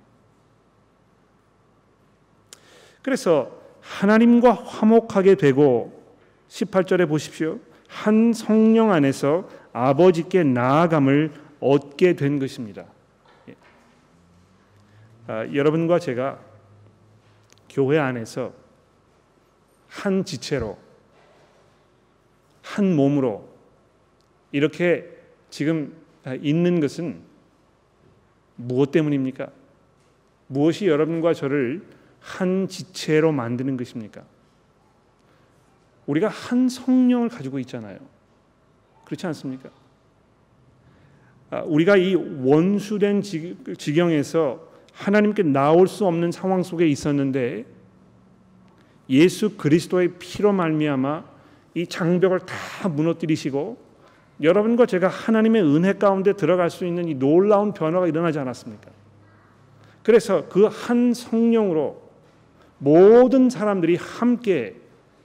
그래서 3.02 3.52
하나님과 3.80 4.52
화목하게 4.52 5.36
되고 5.36 6.02
18절에 6.48 7.08
보십시오. 7.08 7.60
한 7.88 8.32
성령 8.32 8.90
안에서 8.90 9.48
아버지께 9.72 10.42
나아감을 10.42 11.32
얻게 11.60 12.14
된 12.14 12.38
것입니다. 12.40 12.84
예. 13.48 13.54
아, 15.28 15.46
여러분과 15.54 16.00
제가 16.00 16.40
교회 17.70 17.98
안에서 17.98 18.52
한 19.88 20.24
지체로 20.24 20.76
한 22.62 22.96
몸으로 22.96 23.48
이렇게 24.50 25.08
지금 25.50 25.96
있는 26.40 26.80
것은 26.80 27.20
무엇 28.56 28.90
때문입니까? 28.90 29.48
무엇이 30.48 30.86
여러분과 30.86 31.34
저를 31.34 31.82
한 32.20 32.68
지체로 32.68 33.32
만드는 33.32 33.76
것입니까? 33.76 34.22
우리가 36.06 36.28
한 36.28 36.68
성령을 36.68 37.28
가지고 37.28 37.58
있잖아요. 37.60 37.98
그렇지 39.04 39.26
않습니까? 39.26 39.70
아, 41.50 41.60
우리가 41.62 41.96
이 41.96 42.14
원수된 42.14 43.22
지경에서 43.22 44.66
하나님께 44.92 45.42
나올 45.42 45.86
수 45.86 46.06
없는 46.06 46.32
상황 46.32 46.62
속에 46.62 46.88
있었는데 46.88 47.66
예수 49.10 49.56
그리스도의 49.56 50.14
피로 50.18 50.52
말미암아 50.52 51.24
이 51.74 51.86
장벽을 51.86 52.40
다 52.40 52.88
무너뜨리시고 52.88 53.85
여러분과 54.42 54.86
제가 54.86 55.08
하나님의 55.08 55.62
은혜 55.62 55.94
가운데 55.94 56.34
들어갈 56.34 56.70
수 56.70 56.84
있는 56.84 57.08
이 57.08 57.14
놀라운 57.14 57.72
변화가 57.72 58.06
일어나지 58.06 58.38
않았습니까? 58.38 58.90
그래서 60.02 60.48
그 60.48 60.68
한 60.68 61.14
성령으로 61.14 62.06
모든 62.78 63.48
사람들이 63.50 63.96
함께 63.96 64.76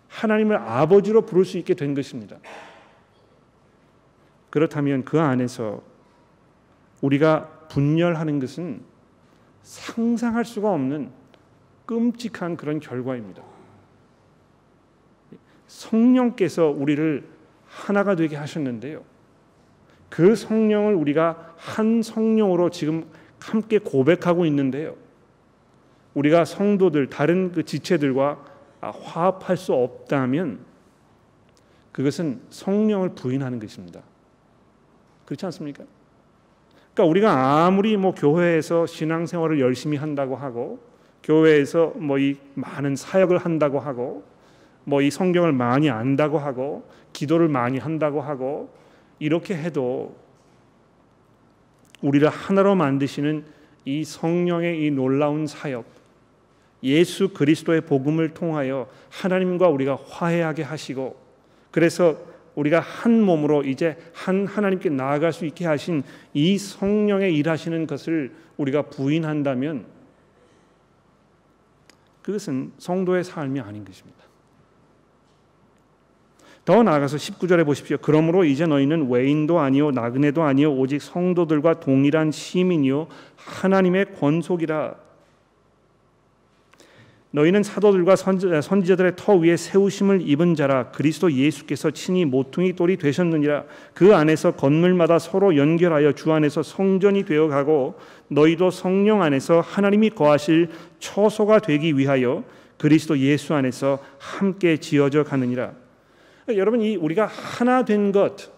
하나님을 0.08 0.58
아버지로 0.58 1.22
부를 1.24 1.46
수 1.46 1.58
있게 1.58 1.74
된 1.74 1.94
것입니다. 1.94 2.38
그렇다면 4.50 5.06
그 5.06 5.20
안에서 5.20 5.82
우리가 7.02 7.48
분열하는 7.70 8.40
것은 8.40 8.82
상상할 9.64 10.46
수가 10.46 10.72
없는 10.72 11.12
끔찍한 11.86 12.58
그런 12.58 12.80
결과입니다. 12.80 13.44
성령께서 15.68 16.68
우리를 16.68 17.28
하나가 17.72 18.16
되게 18.16 18.36
하셨는데요. 18.36 19.04
그 20.10 20.36
성령을 20.36 20.94
우리가 20.94 21.54
한 21.58 22.02
성령으로 22.02 22.70
지금 22.70 23.06
함께 23.40 23.80
고백하고 23.80 24.46
있는데요. 24.46 24.96
우리가 26.14 26.44
성도들 26.44 27.08
다른 27.08 27.52
그 27.54 27.64
지체들과 27.64 28.44
화합할 28.82 29.56
수 29.56 29.74
없다면 29.74 30.60
그것은 31.94 32.42
성령을 32.50 33.10
부인하는 33.16 33.60
것입니다. 33.60 34.02
그렇지 35.26 35.46
않습니까? 35.46 35.86
그러니까 36.94 37.10
우리가 37.10 37.66
아무리 37.66 37.96
뭐 37.96 38.14
교회에서 38.14 38.86
신앙생활을 38.86 39.62
열심히 39.62 39.98
한다고 39.98 40.36
하고 40.36 40.80
교회에서 41.24 41.94
뭐 41.96 42.18
이 42.18 42.36
많은 42.56 42.96
사역을 42.98 43.38
한다고 43.38 43.80
하고 43.80 44.24
뭐 44.84 45.02
이 45.02 45.10
성경을 45.10 45.54
많이 45.54 45.90
안다고 45.90 46.38
하고 46.38 46.84
기도를 47.22 47.50
많이 47.50 47.78
한다고 47.78 48.20
하고 48.20 48.74
이렇게 49.20 49.56
해도 49.56 50.16
우리를 52.02 52.28
하나로 52.28 52.74
만드시는 52.74 53.46
이 53.86 54.04
성령의 54.04 54.84
이 54.84 54.90
놀라운 54.90 55.46
사역 55.46 55.86
예수 56.82 57.30
그리스도의 57.30 57.82
복음을 57.82 58.34
통하여 58.34 58.90
하나님과 59.12 59.70
우리가 59.70 60.00
화해하게 60.04 60.64
하시고 60.64 61.16
그래서 61.70 62.18
우리가 62.56 62.80
한 62.80 63.22
몸으로 63.22 63.64
이제 63.64 63.98
한 64.14 64.48
하나님께 64.48 64.90
나아갈 64.90 65.32
수 65.32 65.46
있게 65.46 65.68
하신 65.68 66.02
이 66.34 66.58
성령의 66.58 67.36
일하시는 67.38 67.86
것을 67.86 68.34
우리가 68.58 68.84
부인한다면 68.90 69.86
그것은 72.24 72.72
성도의 72.80 73.24
삶이 73.24 73.60
아닌 73.60 73.86
것입니다. 73.86 74.31
더 76.72 76.84
나아가서 76.84 77.18
19절에 77.18 77.66
보십시오. 77.66 77.98
그러므로 78.02 78.46
이제 78.46 78.66
너희는 78.66 79.10
외인도 79.10 79.60
아니요 79.60 79.92
나그네도 79.92 80.42
아니요 80.42 80.72
오직 80.74 81.02
성도들과 81.02 81.82
동일한 81.82 82.32
시민이요 82.32 83.08
하나님의 83.36 84.14
권속이라. 84.18 84.96
너희는 87.32 87.64
사도들과 87.64 88.16
선지자들의 88.16 89.14
터 89.18 89.36
위에 89.36 89.58
세우심을 89.58 90.22
입은 90.22 90.56
자라. 90.56 90.92
그리스도 90.92 91.30
예수께서 91.34 91.92
친히 91.92 92.24
모퉁이 92.24 92.72
돌이 92.72 92.96
되셨느니라. 92.96 93.66
그 93.94 94.16
안에서 94.16 94.52
건물마다 94.52 95.20
서로 95.20 95.58
연결하여 95.58 96.14
주 96.14 96.32
안에서 96.32 96.64
성전이 96.64 97.26
되어 97.26 97.50
가고 97.50 97.96
너희도 98.30 98.72
성령 98.72 99.22
안에서 99.22 99.60
하나님이 99.60 100.12
거하실 100.12 100.70
처소가 101.00 101.60
되기 101.60 101.98
위하여 101.98 102.46
그리스도 102.78 103.18
예수 103.20 103.54
안에서 103.56 104.00
함께 104.20 104.78
지어져 104.78 105.26
가느니라 105.26 105.81
여러분 106.50 106.82
이 106.82 106.96
우리가 106.96 107.26
하나 107.26 107.86
된 107.86 108.12
것 108.12 108.50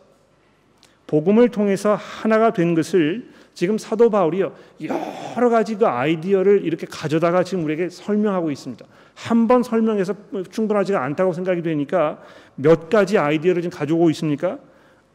복음을 1.08 1.50
통해서 1.50 1.96
하나가 1.96 2.54
된 2.54 2.74
것을 2.76 3.30
지금 3.54 3.78
사도 3.78 4.10
바울이요 4.10 4.56
여러 4.82 5.50
가지 5.50 5.76
그 5.76 5.86
아이디어를 5.86 6.65
이렇게 6.65 6.88
가져다가 6.88 7.43
지금 7.43 7.63
우리에게 7.65 7.89
설명하고 7.89 8.50
있습니다. 8.50 8.86
한 9.13 9.48
번 9.48 9.62
설명해서 9.62 10.15
충분하지가 10.50 11.04
않다고 11.04 11.34
생각이 11.34 11.62
되니까 11.62 12.24
몇 12.56 12.89
가지 12.89 13.17
아이디어를 13.19 13.62
지금 13.62 13.78
가지고 13.78 14.10
있습니까? 14.10 14.58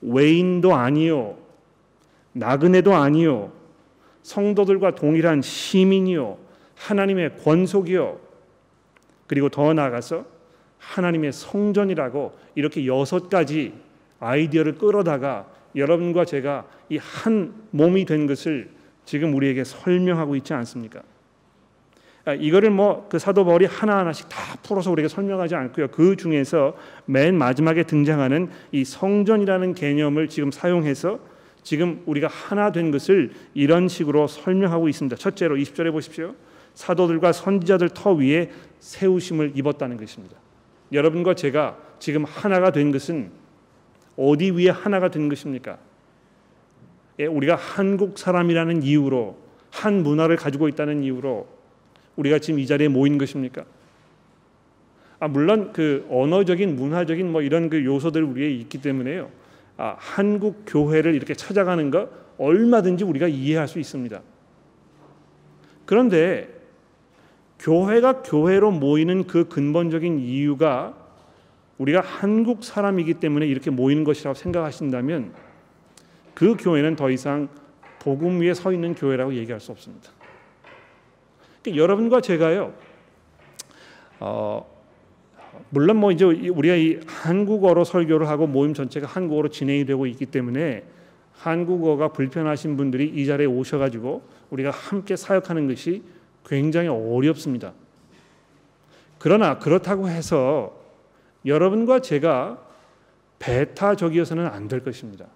외인도 0.00 0.74
아니요, 0.74 1.36
나그네도 2.32 2.94
아니요, 2.94 3.50
성도들과 4.22 4.94
동일한 4.94 5.42
시민이요, 5.42 6.38
하나님의 6.76 7.38
권속이요, 7.38 8.20
그리고 9.26 9.48
더 9.48 9.74
나아가서 9.74 10.24
하나님의 10.78 11.32
성전이라고 11.32 12.32
이렇게 12.54 12.86
여섯 12.86 13.28
가지 13.28 13.72
아이디어를 14.20 14.76
끌어다가 14.76 15.46
여러분과 15.76 16.24
제가 16.24 16.64
이 16.88 16.98
한 16.98 17.54
몸이 17.70 18.04
된 18.04 18.26
것을 18.26 18.70
지금 19.04 19.34
우리에게 19.34 19.64
설명하고 19.64 20.36
있지 20.36 20.54
않습니까? 20.54 21.02
아, 22.24 22.34
이거를 22.34 22.70
뭐 22.70 23.06
그 23.08 23.18
사도 23.18 23.44
바울이 23.44 23.64
하나 23.64 23.98
하나씩 23.98 24.28
다 24.28 24.56
풀어서 24.62 24.90
우리에게 24.90 25.08
설명하지 25.08 25.54
않고요. 25.54 25.88
그 25.88 26.16
중에서 26.16 26.76
맨 27.06 27.36
마지막에 27.36 27.84
등장하는 27.84 28.50
이 28.72 28.84
성전이라는 28.84 29.74
개념을 29.74 30.28
지금 30.28 30.50
사용해서 30.50 31.20
지금 31.62 32.02
우리가 32.06 32.28
하나 32.28 32.72
된 32.72 32.90
것을 32.90 33.32
이런 33.54 33.88
식으로 33.88 34.26
설명하고 34.26 34.88
있습니다. 34.88 35.16
첫째로 35.16 35.56
20절에 35.56 35.90
보십시오. 35.92 36.34
사도들과 36.74 37.32
선지자들 37.32 37.90
터 37.90 38.12
위에 38.12 38.50
세우심을 38.78 39.52
입었다는 39.54 39.96
것입니다. 39.96 40.36
여러분과 40.92 41.34
제가 41.34 41.78
지금 41.98 42.24
하나가 42.24 42.72
된 42.72 42.92
것은 42.92 43.30
어디 44.16 44.50
위에 44.50 44.70
하나가 44.70 45.10
된 45.10 45.28
것입니까? 45.28 45.78
예, 47.20 47.26
우리가 47.26 47.56
한국 47.56 48.18
사람이라는 48.18 48.82
이유로 48.82 49.36
한 49.70 50.02
문화를 50.02 50.36
가지고 50.36 50.68
있다는 50.68 51.02
이유로 51.02 51.46
우리가 52.16 52.38
지금 52.38 52.58
이 52.58 52.66
자리에 52.66 52.88
모인 52.88 53.18
것입니까? 53.18 53.64
아, 55.20 55.28
물론 55.28 55.72
그 55.72 56.06
언어적인 56.10 56.76
문화적인 56.76 57.30
뭐 57.30 57.42
이런 57.42 57.68
그 57.68 57.84
요소들 57.84 58.22
우리에 58.22 58.50
있기 58.50 58.80
때문에요. 58.80 59.30
아, 59.76 59.96
한국 59.98 60.64
교회를 60.66 61.14
이렇게 61.14 61.34
찾아가는 61.34 61.90
거 61.90 62.08
얼마든지 62.38 63.04
우리가 63.04 63.28
이해할 63.28 63.66
수 63.66 63.78
있습니다. 63.78 64.20
그런데 65.84 66.57
교회가 67.58 68.22
교회로 68.22 68.70
모이는 68.70 69.26
그 69.26 69.48
근본적인 69.48 70.20
이유가 70.20 70.94
우리가 71.78 72.00
한국 72.00 72.64
사람이기 72.64 73.14
때문에 73.14 73.46
이렇게 73.46 73.70
모이는 73.70 74.04
것이라고 74.04 74.34
생각하신다면 74.34 75.32
그 76.34 76.56
교회는 76.58 76.96
더 76.96 77.10
이상 77.10 77.48
복음 77.98 78.40
위에 78.40 78.54
서 78.54 78.72
있는 78.72 78.94
교회라고 78.94 79.34
얘기할 79.34 79.60
수 79.60 79.72
없습니다. 79.72 80.10
그러니까 81.62 81.82
여러분과 81.82 82.20
제가요. 82.20 82.74
어, 84.20 84.66
물론 85.70 85.96
뭐 85.96 86.12
이제 86.12 86.24
우리가 86.24 86.74
이 86.76 87.00
한국어로 87.06 87.84
설교를 87.84 88.28
하고 88.28 88.46
모임 88.46 88.74
전체가 88.74 89.06
한국어로 89.06 89.48
진행이 89.48 89.84
되고 89.84 90.06
있기 90.06 90.26
때문에 90.26 90.84
한국어가 91.34 92.08
불편하신 92.08 92.76
분들이 92.76 93.06
이 93.06 93.26
자리에 93.26 93.46
오셔가지고 93.46 94.22
우리가 94.50 94.70
함께 94.70 95.16
사역하는 95.16 95.68
것이 95.68 96.02
굉장히 96.48 96.88
어렵습니다. 96.88 97.72
그러나 99.18 99.58
그렇다고 99.58 100.08
해서 100.08 100.76
여러분과 101.44 102.00
제가 102.00 102.58
베타적이어서는 103.38 104.46
안 104.46 104.68
될 104.68 104.82
것입니다. 104.82 105.26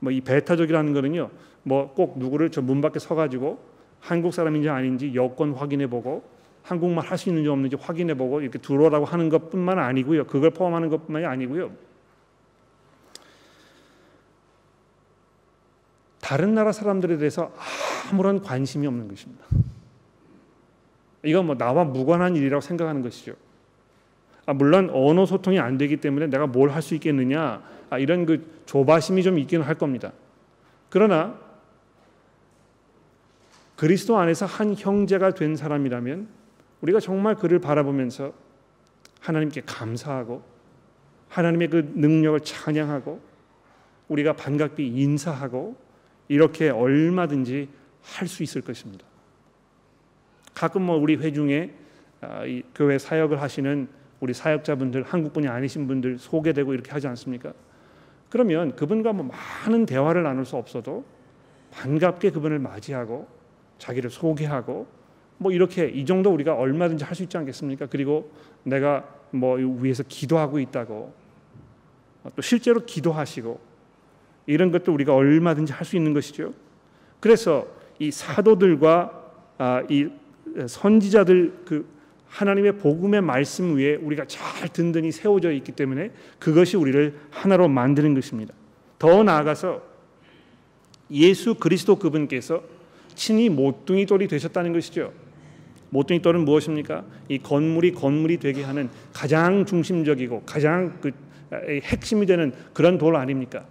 뭐 0.00 0.12
이 0.12 0.20
베타적이라는 0.20 0.92
거는요, 0.92 1.30
뭐 1.62 1.94
꼭 1.94 2.18
누구를 2.18 2.50
저 2.50 2.60
문 2.60 2.80
밖에 2.80 2.98
서가지고 2.98 3.58
한국 4.00 4.34
사람인지 4.34 4.68
아닌지 4.68 5.14
여권 5.14 5.52
확인해 5.52 5.86
보고 5.86 6.22
한국말 6.62 7.06
할 7.06 7.16
수 7.16 7.28
있는지 7.30 7.48
없는지 7.48 7.76
확인해 7.76 8.14
보고 8.14 8.40
이렇게 8.40 8.58
들어오라고 8.58 9.04
하는 9.06 9.28
것뿐만 9.28 9.78
아니고요, 9.78 10.26
그걸 10.26 10.50
포함하는 10.50 10.88
것뿐만이 10.90 11.24
아니고요. 11.24 11.70
다른 16.24 16.54
나라 16.54 16.72
사람들에 16.72 17.18
대해서 17.18 17.52
아무런 18.10 18.40
관심이 18.40 18.86
없는 18.86 19.08
것입니다. 19.08 19.44
이건 21.22 21.44
뭐 21.44 21.54
나와 21.54 21.84
무관한 21.84 22.34
일이라고 22.34 22.62
생각하는 22.62 23.02
것이죠. 23.02 23.34
아, 24.46 24.54
물론 24.54 24.88
언어 24.90 25.26
소통이 25.26 25.58
안 25.60 25.76
되기 25.76 25.98
때문에 25.98 26.28
내가 26.28 26.46
뭘 26.46 26.70
할 26.70 26.80
수 26.80 26.94
있겠느냐 26.94 27.62
아, 27.90 27.98
이런 27.98 28.24
그 28.24 28.62
조바심이 28.64 29.22
좀 29.22 29.38
있기는 29.38 29.66
할 29.66 29.74
겁니다. 29.74 30.12
그러나 30.88 31.38
그리스도 33.76 34.16
안에서 34.16 34.46
한 34.46 34.74
형제가 34.74 35.34
된 35.34 35.56
사람이라면 35.56 36.26
우리가 36.80 37.00
정말 37.00 37.34
그를 37.34 37.58
바라보면서 37.58 38.32
하나님께 39.20 39.62
감사하고 39.66 40.42
하나님의 41.28 41.68
그 41.68 41.92
능력을 41.96 42.40
찬양하고 42.40 43.20
우리가 44.08 44.34
반갑게 44.34 44.84
인사하고 44.84 45.83
이렇게 46.28 46.70
얼마든지 46.70 47.68
할 48.02 48.28
수 48.28 48.42
있을 48.42 48.60
것입니다. 48.60 49.04
가끔 50.54 50.82
뭐 50.82 50.96
우리 50.96 51.16
회중에 51.16 51.70
아, 52.20 52.42
교회 52.74 52.98
사역을 52.98 53.40
하시는 53.40 53.88
우리 54.20 54.32
사역자분들 54.34 55.02
한국분이 55.02 55.48
아니신 55.48 55.86
분들 55.86 56.18
소개되고 56.18 56.72
이렇게 56.74 56.90
하지 56.92 57.06
않습니까? 57.08 57.52
그러면 58.30 58.74
그분과 58.76 59.12
뭐 59.12 59.26
많은 59.26 59.86
대화를 59.86 60.22
나눌 60.22 60.44
수 60.44 60.56
없어도 60.56 61.04
반갑게 61.70 62.30
그분을 62.30 62.58
맞이하고 62.58 63.26
자기를 63.78 64.10
소개하고 64.10 64.86
뭐 65.38 65.50
이렇게 65.52 65.88
이 65.88 66.04
정도 66.06 66.32
우리가 66.32 66.54
얼마든지 66.54 67.04
할 67.04 67.14
수 67.14 67.22
있지 67.22 67.36
않겠습니까? 67.36 67.86
그리고 67.86 68.30
내가 68.62 69.08
뭐 69.30 69.56
위에서 69.56 70.02
기도하고 70.06 70.58
있다고 70.60 71.12
또 72.36 72.42
실제로 72.42 72.84
기도하시고 72.84 73.73
이런 74.46 74.70
것도 74.70 74.92
우리가 74.92 75.14
얼마든지 75.14 75.72
할 75.72 75.84
수 75.84 75.96
있는 75.96 76.12
것이죠. 76.12 76.52
그래서 77.20 77.66
이 77.98 78.10
사도들과 78.10 79.22
아, 79.58 79.82
이 79.88 80.08
선지자들 80.66 81.62
그 81.64 81.86
하나님의 82.28 82.78
복음의 82.78 83.20
말씀 83.22 83.76
위에 83.76 83.94
우리가 83.96 84.24
잘 84.26 84.68
든든히 84.68 85.12
세워져 85.12 85.52
있기 85.52 85.72
때문에 85.72 86.10
그것이 86.38 86.76
우리를 86.76 87.14
하나로 87.30 87.68
만드는 87.68 88.14
것입니다. 88.14 88.52
더 88.98 89.22
나아가서 89.22 89.82
예수 91.12 91.54
그리스도 91.54 91.96
그분께서 91.96 92.62
친히 93.14 93.48
모퉁이 93.48 94.06
돌이 94.06 94.26
되셨다는 94.26 94.72
것이죠. 94.72 95.12
모퉁이 95.90 96.20
돌은 96.20 96.44
무엇입니까? 96.44 97.04
이 97.28 97.38
건물이 97.38 97.92
건물이 97.92 98.38
되게 98.38 98.64
하는 98.64 98.88
가장 99.12 99.64
중심적이고 99.64 100.42
가장 100.44 100.98
그 101.00 101.12
핵심이 101.84 102.26
되는 102.26 102.52
그런 102.72 102.98
돌 102.98 103.14
아닙니까? 103.14 103.64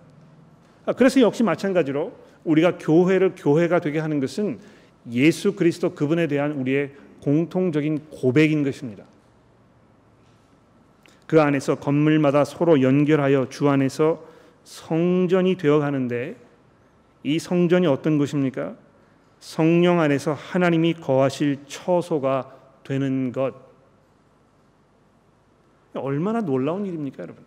아, 0.85 0.93
그래서 0.93 1.21
역시 1.21 1.43
마찬가지로 1.43 2.13
우리가 2.43 2.77
교회를 2.77 3.33
교회가 3.35 3.79
되게 3.79 3.99
하는 3.99 4.19
것은 4.19 4.59
예수 5.11 5.55
그리스도 5.55 5.93
그분에 5.93 6.27
대한 6.27 6.53
우리의 6.53 6.91
공통적인 7.21 8.07
고백인 8.09 8.63
것입니다. 8.63 9.05
그 11.25 11.41
안에서 11.41 11.75
건물마다 11.75 12.43
서로 12.43 12.81
연결하여 12.81 13.49
주 13.49 13.69
안에서 13.69 14.23
성전이 14.63 15.55
되어 15.55 15.79
가는데 15.79 16.35
이 17.23 17.39
성전이 17.39 17.87
어떤 17.87 18.17
곳입니까? 18.17 18.75
성령 19.39 19.99
안에서 19.99 20.33
하나님이 20.33 20.95
거하실 20.95 21.59
처소가 21.67 22.53
되는 22.83 23.31
것. 23.31 23.53
얼마나 25.93 26.41
놀라운 26.41 26.85
일입니까, 26.85 27.23
여러분? 27.23 27.43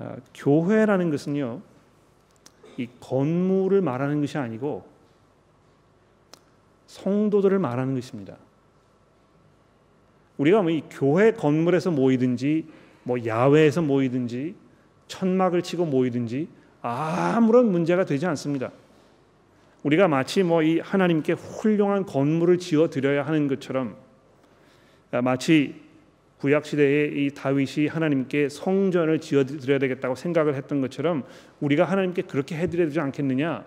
아, 0.00 0.16
교회라는 0.34 1.10
것은요, 1.10 1.60
이 2.78 2.88
건물을 3.00 3.82
말하는 3.82 4.20
것이 4.22 4.38
아니고 4.38 4.88
성도들을 6.86 7.58
말하는 7.58 7.94
것입니다. 7.94 8.36
우리가 10.38 10.62
뭐 10.62 10.70
이 10.70 10.82
교회 10.90 11.32
건물에서 11.32 11.90
모이든지 11.90 12.66
뭐 13.02 13.24
야외에서 13.26 13.82
모이든지 13.82 14.54
천막을 15.06 15.60
치고 15.62 15.84
모이든지 15.84 16.48
아무런 16.80 17.70
문제가 17.70 18.06
되지 18.06 18.24
않습니다. 18.26 18.70
우리가 19.82 20.08
마치 20.08 20.42
뭐 20.42 20.62
이 20.62 20.80
하나님께 20.80 21.34
훌륭한 21.34 22.06
건물을 22.06 22.58
지어 22.58 22.88
드려야 22.88 23.26
하는 23.26 23.48
것처럼 23.48 23.96
마치 25.22 25.74
구약 26.40 26.64
시대에 26.64 27.06
이 27.06 27.30
다윗이 27.30 27.86
하나님께 27.88 28.48
성전을 28.48 29.20
지어 29.20 29.44
드려야 29.44 29.78
되겠다고 29.78 30.14
생각을 30.14 30.54
했던 30.54 30.80
것처럼 30.80 31.24
우리가 31.60 31.84
하나님께 31.84 32.22
그렇게 32.22 32.56
해 32.56 32.66
드려야 32.66 32.86
되지 32.86 32.98
않겠느냐? 33.00 33.64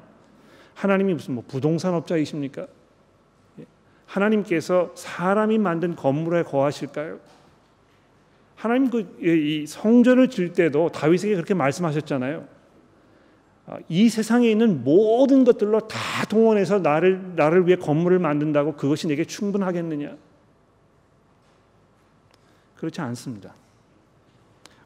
하나님이 0.74 1.14
무슨 1.14 1.36
뭐 1.36 1.44
부동산 1.48 1.94
업자이십니까? 1.94 2.68
하나님께서 4.08 4.92
사람이 4.96 5.60
만든 5.60 5.96
건물에 5.96 6.44
거하실까요? 6.44 7.20
하나님 8.56 8.90
그 8.90 9.18
이 9.22 9.66
성전을 9.68 10.30
질 10.30 10.54
때도 10.54 10.90
다윗에게 10.90 11.36
그렇게 11.36 11.54
말씀하셨잖아요. 11.54 12.48
아, 13.66 13.78
이 13.88 14.10
세상에 14.10 14.50
있는 14.50 14.84
모든 14.84 15.44
것들로 15.44 15.88
다 15.88 16.26
동원해서 16.30 16.80
나를 16.80 17.36
나를 17.36 17.68
위해 17.68 17.78
건물을 17.78 18.20
만든다고 18.20 18.76
그것이 18.76 19.08
내게 19.08 19.24
충분하겠느냐? 19.26 20.16
그렇지 22.84 23.00
않습니다. 23.02 23.56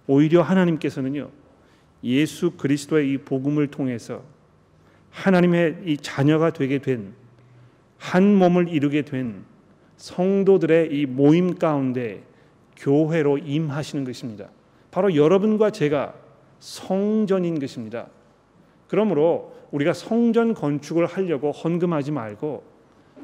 오히려 0.06 0.44
하나님께서는요. 0.44 1.30
예수 2.04 2.52
그리스도의 2.52 3.12
이 3.12 3.18
복음을 3.18 3.68
통해서 3.68 4.24
하나님의 5.10 5.80
이 5.86 5.98
자녀가 5.98 6.52
되게 6.54 6.78
된 6.80 7.28
한 7.98 8.36
몸을 8.36 8.70
이루게 8.70 9.04
된 9.04 9.44
성도들의 9.98 10.90
이 10.92 11.06
모임 11.06 11.56
가운데 11.56 12.24
교회로 12.78 13.40
임하시는 13.40 14.04
것입니다. 14.04 14.50
바로 14.92 15.16
여러분과 15.16 15.72
제가 15.72 16.14
성전인 16.60 17.60
것입니다. 17.60 18.08
그러므로 18.88 19.56
우리가 19.72 19.94
성전 19.94 20.54
건축을 20.54 21.06
하려고 21.06 21.52
헌금하지 21.52 22.12
말고 22.12 22.64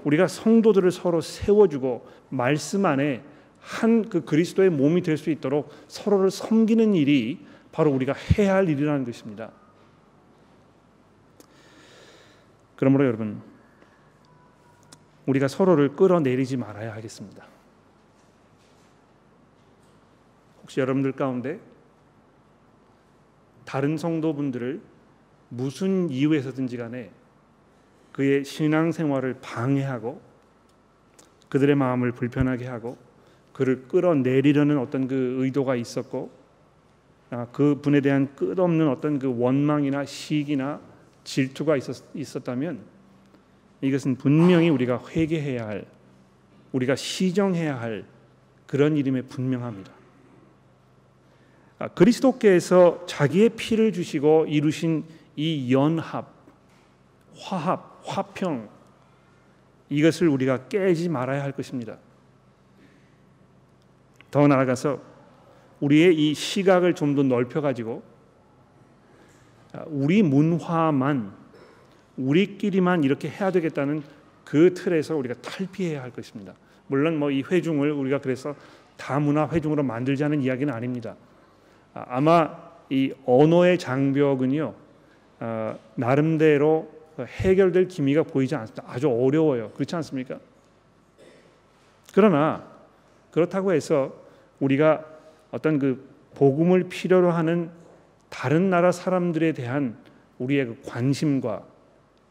우리가 0.03 0.27
성도들을 0.27 0.91
서로 0.91 1.21
세워주고 1.21 2.05
말씀 2.29 2.85
안에 2.85 3.21
한 3.63 4.03
그 4.09 4.25
그리스도의 4.25 4.69
몸이 4.69 5.01
될 5.01 5.17
수 5.17 5.29
있도록 5.29 5.71
서로를 5.87 6.29
섬기는 6.29 6.93
일이 6.95 7.45
바로 7.71 7.91
우리가 7.91 8.13
해야 8.13 8.55
할 8.55 8.69
일이라는 8.69 9.05
것입니다. 9.05 9.51
그러므로 12.75 13.05
여러분 13.05 13.41
우리가 15.25 15.47
서로를 15.47 15.95
끌어내리지 15.95 16.57
말아야 16.57 16.93
하겠습니다. 16.93 17.47
혹시 20.61 20.79
여러분들 20.79 21.13
가운데 21.13 21.59
다른 23.65 23.97
성도분들을 23.97 24.81
무슨 25.49 26.09
이유에서든지 26.09 26.77
간에 26.77 27.11
그의 28.11 28.43
신앙 28.43 28.91
생활을 28.91 29.39
방해하고 29.41 30.21
그들의 31.49 31.75
마음을 31.75 32.11
불편하게 32.11 32.67
하고 32.67 32.97
그를 33.53 33.83
끌어내리려는 33.87 34.79
어떤 34.79 35.07
그 35.07 35.37
의도가 35.39 35.75
있었고 35.75 36.31
아, 37.29 37.47
그 37.51 37.79
분에 37.81 38.01
대한 38.01 38.35
끝없는 38.35 38.89
어떤 38.89 39.19
그 39.19 39.33
원망이나 39.39 40.05
시기나 40.05 40.79
질투가 41.23 41.77
있었, 41.77 42.03
있었 42.13 42.43
다면 42.43 42.81
이것은 43.81 44.15
분명히 44.15 44.69
우리가 44.69 45.03
회개해야 45.09 45.65
할 45.65 45.85
우리가 46.73 46.95
시정해야 46.95 47.79
할 47.79 48.05
그런 48.67 48.97
일임에 48.97 49.21
분명합니다. 49.21 49.91
아, 51.79 51.87
그리스도께서 51.89 53.05
자기의 53.07 53.49
피를 53.49 53.93
주시고 53.93 54.45
이루신 54.47 55.03
이 55.35 55.73
연합, 55.73 56.31
화합, 57.35 58.01
화평 58.05 58.69
이것을 59.89 60.27
우리가 60.27 60.67
깨지 60.67 61.09
말아야 61.09 61.43
할 61.43 61.51
것입니다. 61.51 61.97
더 64.33 64.47
나아가서 64.47 64.99
우리의 65.79 66.15
이 66.15 66.33
시각을 66.33 66.95
좀 66.95 67.15
더 67.15 67.21
넓혀 67.21 67.61
가지고 67.61 68.01
아, 69.73 69.83
우리 69.87 70.23
문화만 70.23 71.31
우리끼리만 72.17 73.03
이렇게 73.03 73.29
해야 73.29 73.51
되겠다는 73.51 74.01
그 74.43 74.73
틀에서 74.73 75.15
우리가 75.15 75.35
탈피해야 75.41 76.01
할 76.01 76.11
것입니다. 76.11 76.53
물론 76.87 77.17
뭐 77.19 77.29
이 77.29 77.43
회중을 77.43 77.91
우리가 77.91 78.19
그래서 78.19 78.55
다 78.97 79.19
문화 79.19 79.47
회중으로 79.47 79.83
만들자는 79.83 80.41
이야기는 80.41 80.73
아닙니다. 80.73 81.15
아, 81.93 82.05
아마 82.07 82.57
이 82.89 83.13
언어의 83.25 83.77
장벽은요 83.77 84.73
어, 85.41 85.79
나름대로 85.95 86.91
해결될 87.19 87.87
기미가 87.87 88.23
보이지 88.23 88.55
않습니다. 88.55 88.83
아주 88.87 89.07
어려워요. 89.09 89.69
그렇지 89.71 89.95
않습니까? 89.97 90.39
그러나 92.15 92.63
그렇다고 93.29 93.73
해서 93.73 94.22
우리가 94.63 95.05
어떤 95.51 95.77
그 95.77 96.09
복음을 96.35 96.85
필요로 96.85 97.31
하는 97.31 97.69
다른 98.29 98.69
나라 98.69 98.91
사람들에 98.91 99.51
대한 99.51 99.97
우리의 100.39 100.65
그 100.65 100.77
관심과 100.85 101.63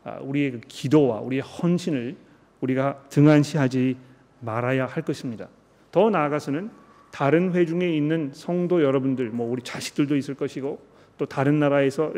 아, 0.05 0.19
우리의 0.21 0.51
그 0.53 0.61
기도와 0.67 1.21
우리의 1.21 1.43
헌신을 1.43 2.17
우리가 2.61 3.05
등한시하지 3.09 3.97
말아야 4.41 4.87
할 4.87 5.05
것입니다. 5.05 5.49
더 5.93 6.11
나아가서는 6.11 6.71
다른 7.13 7.53
회중에 7.53 7.87
있는 7.87 8.31
성도 8.33 8.83
여러분들, 8.83 9.31
뭐 9.31 9.49
우리 9.49 9.63
자식들도 9.63 10.17
있을 10.17 10.35
것이고 10.35 10.81
또 11.19 11.27
다른 11.27 11.61
나라에서 11.61 12.13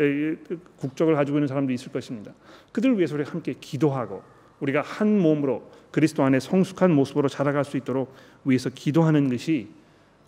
국적을 0.78 1.14
가지고 1.14 1.38
있는 1.38 1.48
사람도 1.48 1.72
있을 1.72 1.92
것입니다. 1.92 2.32
그들을 2.72 2.96
위해서 2.96 3.16
우리 3.16 3.24
함께 3.24 3.54
기도하고 3.60 4.22
우리가 4.60 4.80
한 4.80 5.18
몸으로 5.18 5.70
그리스도 5.90 6.22
안에 6.22 6.40
성숙한 6.40 6.92
모습으로 6.92 7.28
자라갈 7.28 7.64
수 7.64 7.76
있도록 7.76 8.14
위해서 8.44 8.70
기도하는 8.70 9.28
것이 9.28 9.68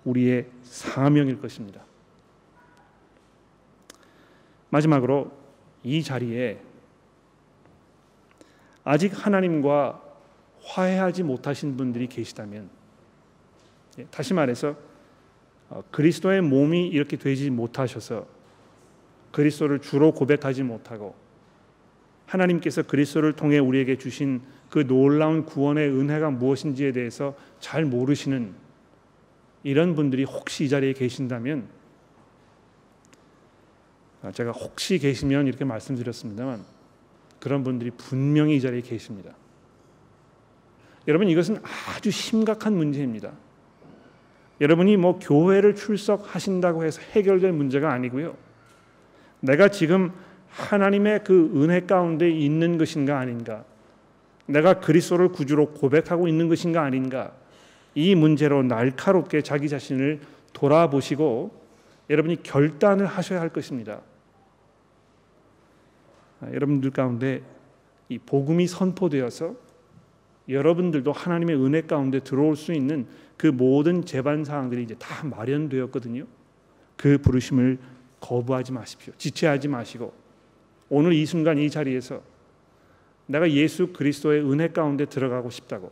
우리의 0.07 0.47
사명일 0.63 1.41
것입니다. 1.41 1.83
마지막으로 4.71 5.31
이 5.83 6.03
자리에 6.03 6.61
아직 8.85 9.13
하나님과 9.15 10.03
화해하지 10.63 11.23
못하신 11.23 11.77
분들이 11.77 12.07
계시다면 12.07 12.71
예, 13.99 14.07
다시 14.11 14.35
말해서 14.35 14.77
어, 15.69 15.83
그리스도의 15.91 16.41
몸이 16.43 16.87
이렇게 16.89 17.17
되지 17.17 17.51
못하셔서 17.51 18.27
그리스도를 19.33 19.81
주로 19.81 20.13
고백하지 20.13 20.63
못하고 20.63 21.15
하나님께서 22.27 22.83
그리스도를 22.83 23.33
통해 23.35 23.59
우리에게 23.59 23.99
주신 23.99 24.43
그 24.71 24.87
놀라운 24.87 25.45
구원의 25.45 25.89
은혜가 25.89 26.31
무엇인지에 26.31 26.93
대해서 26.93 27.37
잘 27.61 27.85
모르시는 27.85 28.66
이런 29.67 29.97
분들이 29.97 30.23
혹시 30.23 30.63
이 30.63 30.69
자리에 30.69 30.93
계신다면 30.93 31.67
아, 34.23 34.31
제가 34.31 34.53
혹시 34.53 34.97
계시면 35.01 35.49
이렇게 35.49 35.65
말씀드렸습니다만 35.65 36.65
그런 37.41 37.65
분들이 37.65 37.91
분명히 37.91 38.55
이 38.55 38.61
자리에 38.61 38.81
계십니다. 38.81 39.33
여러분 41.09 41.29
이것은 41.29 41.59
아주 41.89 42.13
심각한 42.13 42.77
문제입니다. 42.77 43.33
여러분이 44.61 44.97
뭐 44.99 45.19
교회를 45.19 45.75
출석하신다고 45.75 46.85
해서 46.85 47.03
해결될 47.03 47.51
문제가 47.51 47.93
아니고요. 47.93 48.37
내가 49.41 49.69
지금 49.69 50.13
하나님의 50.49 51.25
그 51.25 51.51
은혜 51.57 51.81
가운데 51.81 52.31
있는 52.31 52.79
것인가 52.79 53.19
아닌가? 53.19 53.65
내가 54.47 54.79
그리스도를 54.79 55.31
구주로 55.31 55.73
고백하고 55.73 56.29
있는 56.29 56.49
것인가 56.49 56.83
아닌가? 56.83 57.33
이 57.97 58.15
문제로 58.15 58.63
날카롭게 58.63 59.41
자기 59.41 59.71
자신을 59.71 60.21
돌아보시고 60.53 61.51
여러분이 62.11 62.43
결단을 62.43 63.07
하셔야 63.07 63.41
할 63.41 63.49
것입니다. 63.49 64.03
아, 66.41 66.53
여러분들 66.53 66.91
가운데 66.91 67.43
이 68.11 68.19
복음이 68.19 68.67
선포되어서 68.67 69.57
여러분들도 70.49 71.11
하나님의 71.11 71.57
은혜 71.57 71.81
가운데 71.81 72.21
들어올 72.21 72.55
수 72.55 72.73
있는 72.73 73.07
그 73.39 73.47
모든 73.47 74.05
재반 74.05 74.45
사항들이 74.45 74.83
이제 74.83 74.95
다 74.99 75.27
마련되었거든요. 75.27 76.27
그 76.97 77.19
부르심을 77.19 77.79
거부하지 78.21 78.73
마십시오. 78.73 79.15
지체하지 79.17 79.69
마시고 79.69 80.13
오늘 80.91 81.15
이 81.15 81.25
순간 81.25 81.57
이 81.57 81.71
자리에서 81.71 82.21
내가 83.25 83.51
예수 83.51 83.89
그리스도의 83.89 84.43
은혜 84.43 84.69
가운데 84.69 85.07
들어가고 85.07 85.49
싶다고 85.49 85.91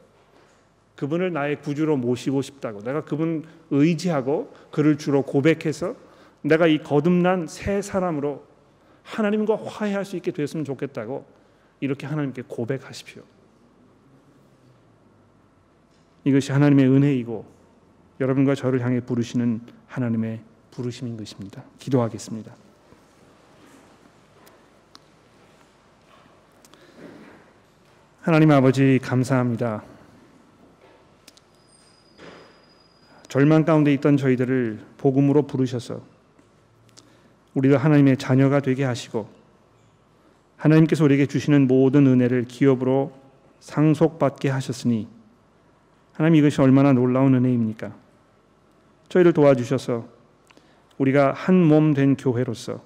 그분을 0.96 1.32
나의 1.32 1.60
구주로 1.60 1.96
모시고 1.96 2.42
싶다고 2.42 2.80
내가 2.82 3.04
그분 3.04 3.44
의지하고 3.70 4.54
그를 4.70 4.96
주로 4.96 5.22
고백해서 5.22 5.96
내가 6.42 6.66
이 6.66 6.78
거듭난 6.78 7.46
새 7.46 7.82
사람으로 7.82 8.44
하나님과 9.02 9.56
화해할 9.56 10.04
수 10.04 10.16
있게 10.16 10.30
됐으면 10.30 10.64
좋겠다고 10.64 11.26
이렇게 11.80 12.06
하나님께 12.06 12.42
고백하십시오. 12.46 13.22
이것이 16.24 16.52
하나님의 16.52 16.88
은혜이고 16.88 17.44
여러분과 18.20 18.54
저를 18.54 18.80
향해 18.82 19.00
부르시는 19.00 19.60
하나님의 19.86 20.40
부르심인 20.70 21.16
것입니다. 21.16 21.64
기도하겠습니다. 21.78 22.54
하나님 28.22 28.50
아버지 28.52 28.98
감사합니다. 29.02 29.93
절망 33.34 33.64
가운데 33.64 33.92
있던 33.94 34.16
저희들을 34.16 34.78
복음으로 34.96 35.42
부르셔서 35.42 36.00
우리가 37.54 37.78
하나님의 37.78 38.16
자녀가 38.16 38.60
되게 38.60 38.84
하시고 38.84 39.28
하나님께서 40.56 41.02
우리에게 41.02 41.26
주시는 41.26 41.66
모든 41.66 42.06
은혜를 42.06 42.44
기업으로 42.44 43.12
상속받게 43.58 44.50
하셨으니 44.50 45.08
하나님 46.12 46.36
이것이 46.36 46.60
얼마나 46.60 46.92
놀라운 46.92 47.34
은혜입니까? 47.34 47.96
저희를 49.08 49.32
도와주셔서 49.32 50.06
우리가 50.98 51.32
한 51.32 51.56
몸 51.56 51.92
된 51.92 52.14
교회로서 52.14 52.84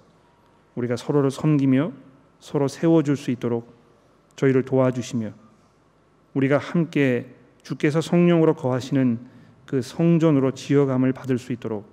우리가 0.77 0.97
서로를 0.97 1.31
섬기며 1.31 1.93
서로 2.41 2.69
세워줄 2.69 3.19
수 3.19 3.31
있도록 3.33 3.71
저희를 4.37 4.65
도와주시며 4.65 5.31
우리가 6.33 6.57
함께 6.57 7.35
주께서 7.63 8.01
성령으로 8.01 8.55
거하시는 8.55 9.37
그 9.69 9.83
성전으로 9.83 10.53
지어감을 10.53 11.13
받을 11.13 11.37
수 11.37 11.53
있도록 11.53 11.87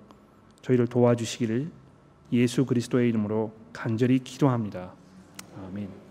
저희를 0.62 0.86
도와주시기를 0.86 1.70
예수 2.32 2.64
그리스도의 2.64 3.10
이름으로 3.10 3.52
간절히 3.74 4.18
기도합니다. 4.18 4.94
아멘. 5.62 6.05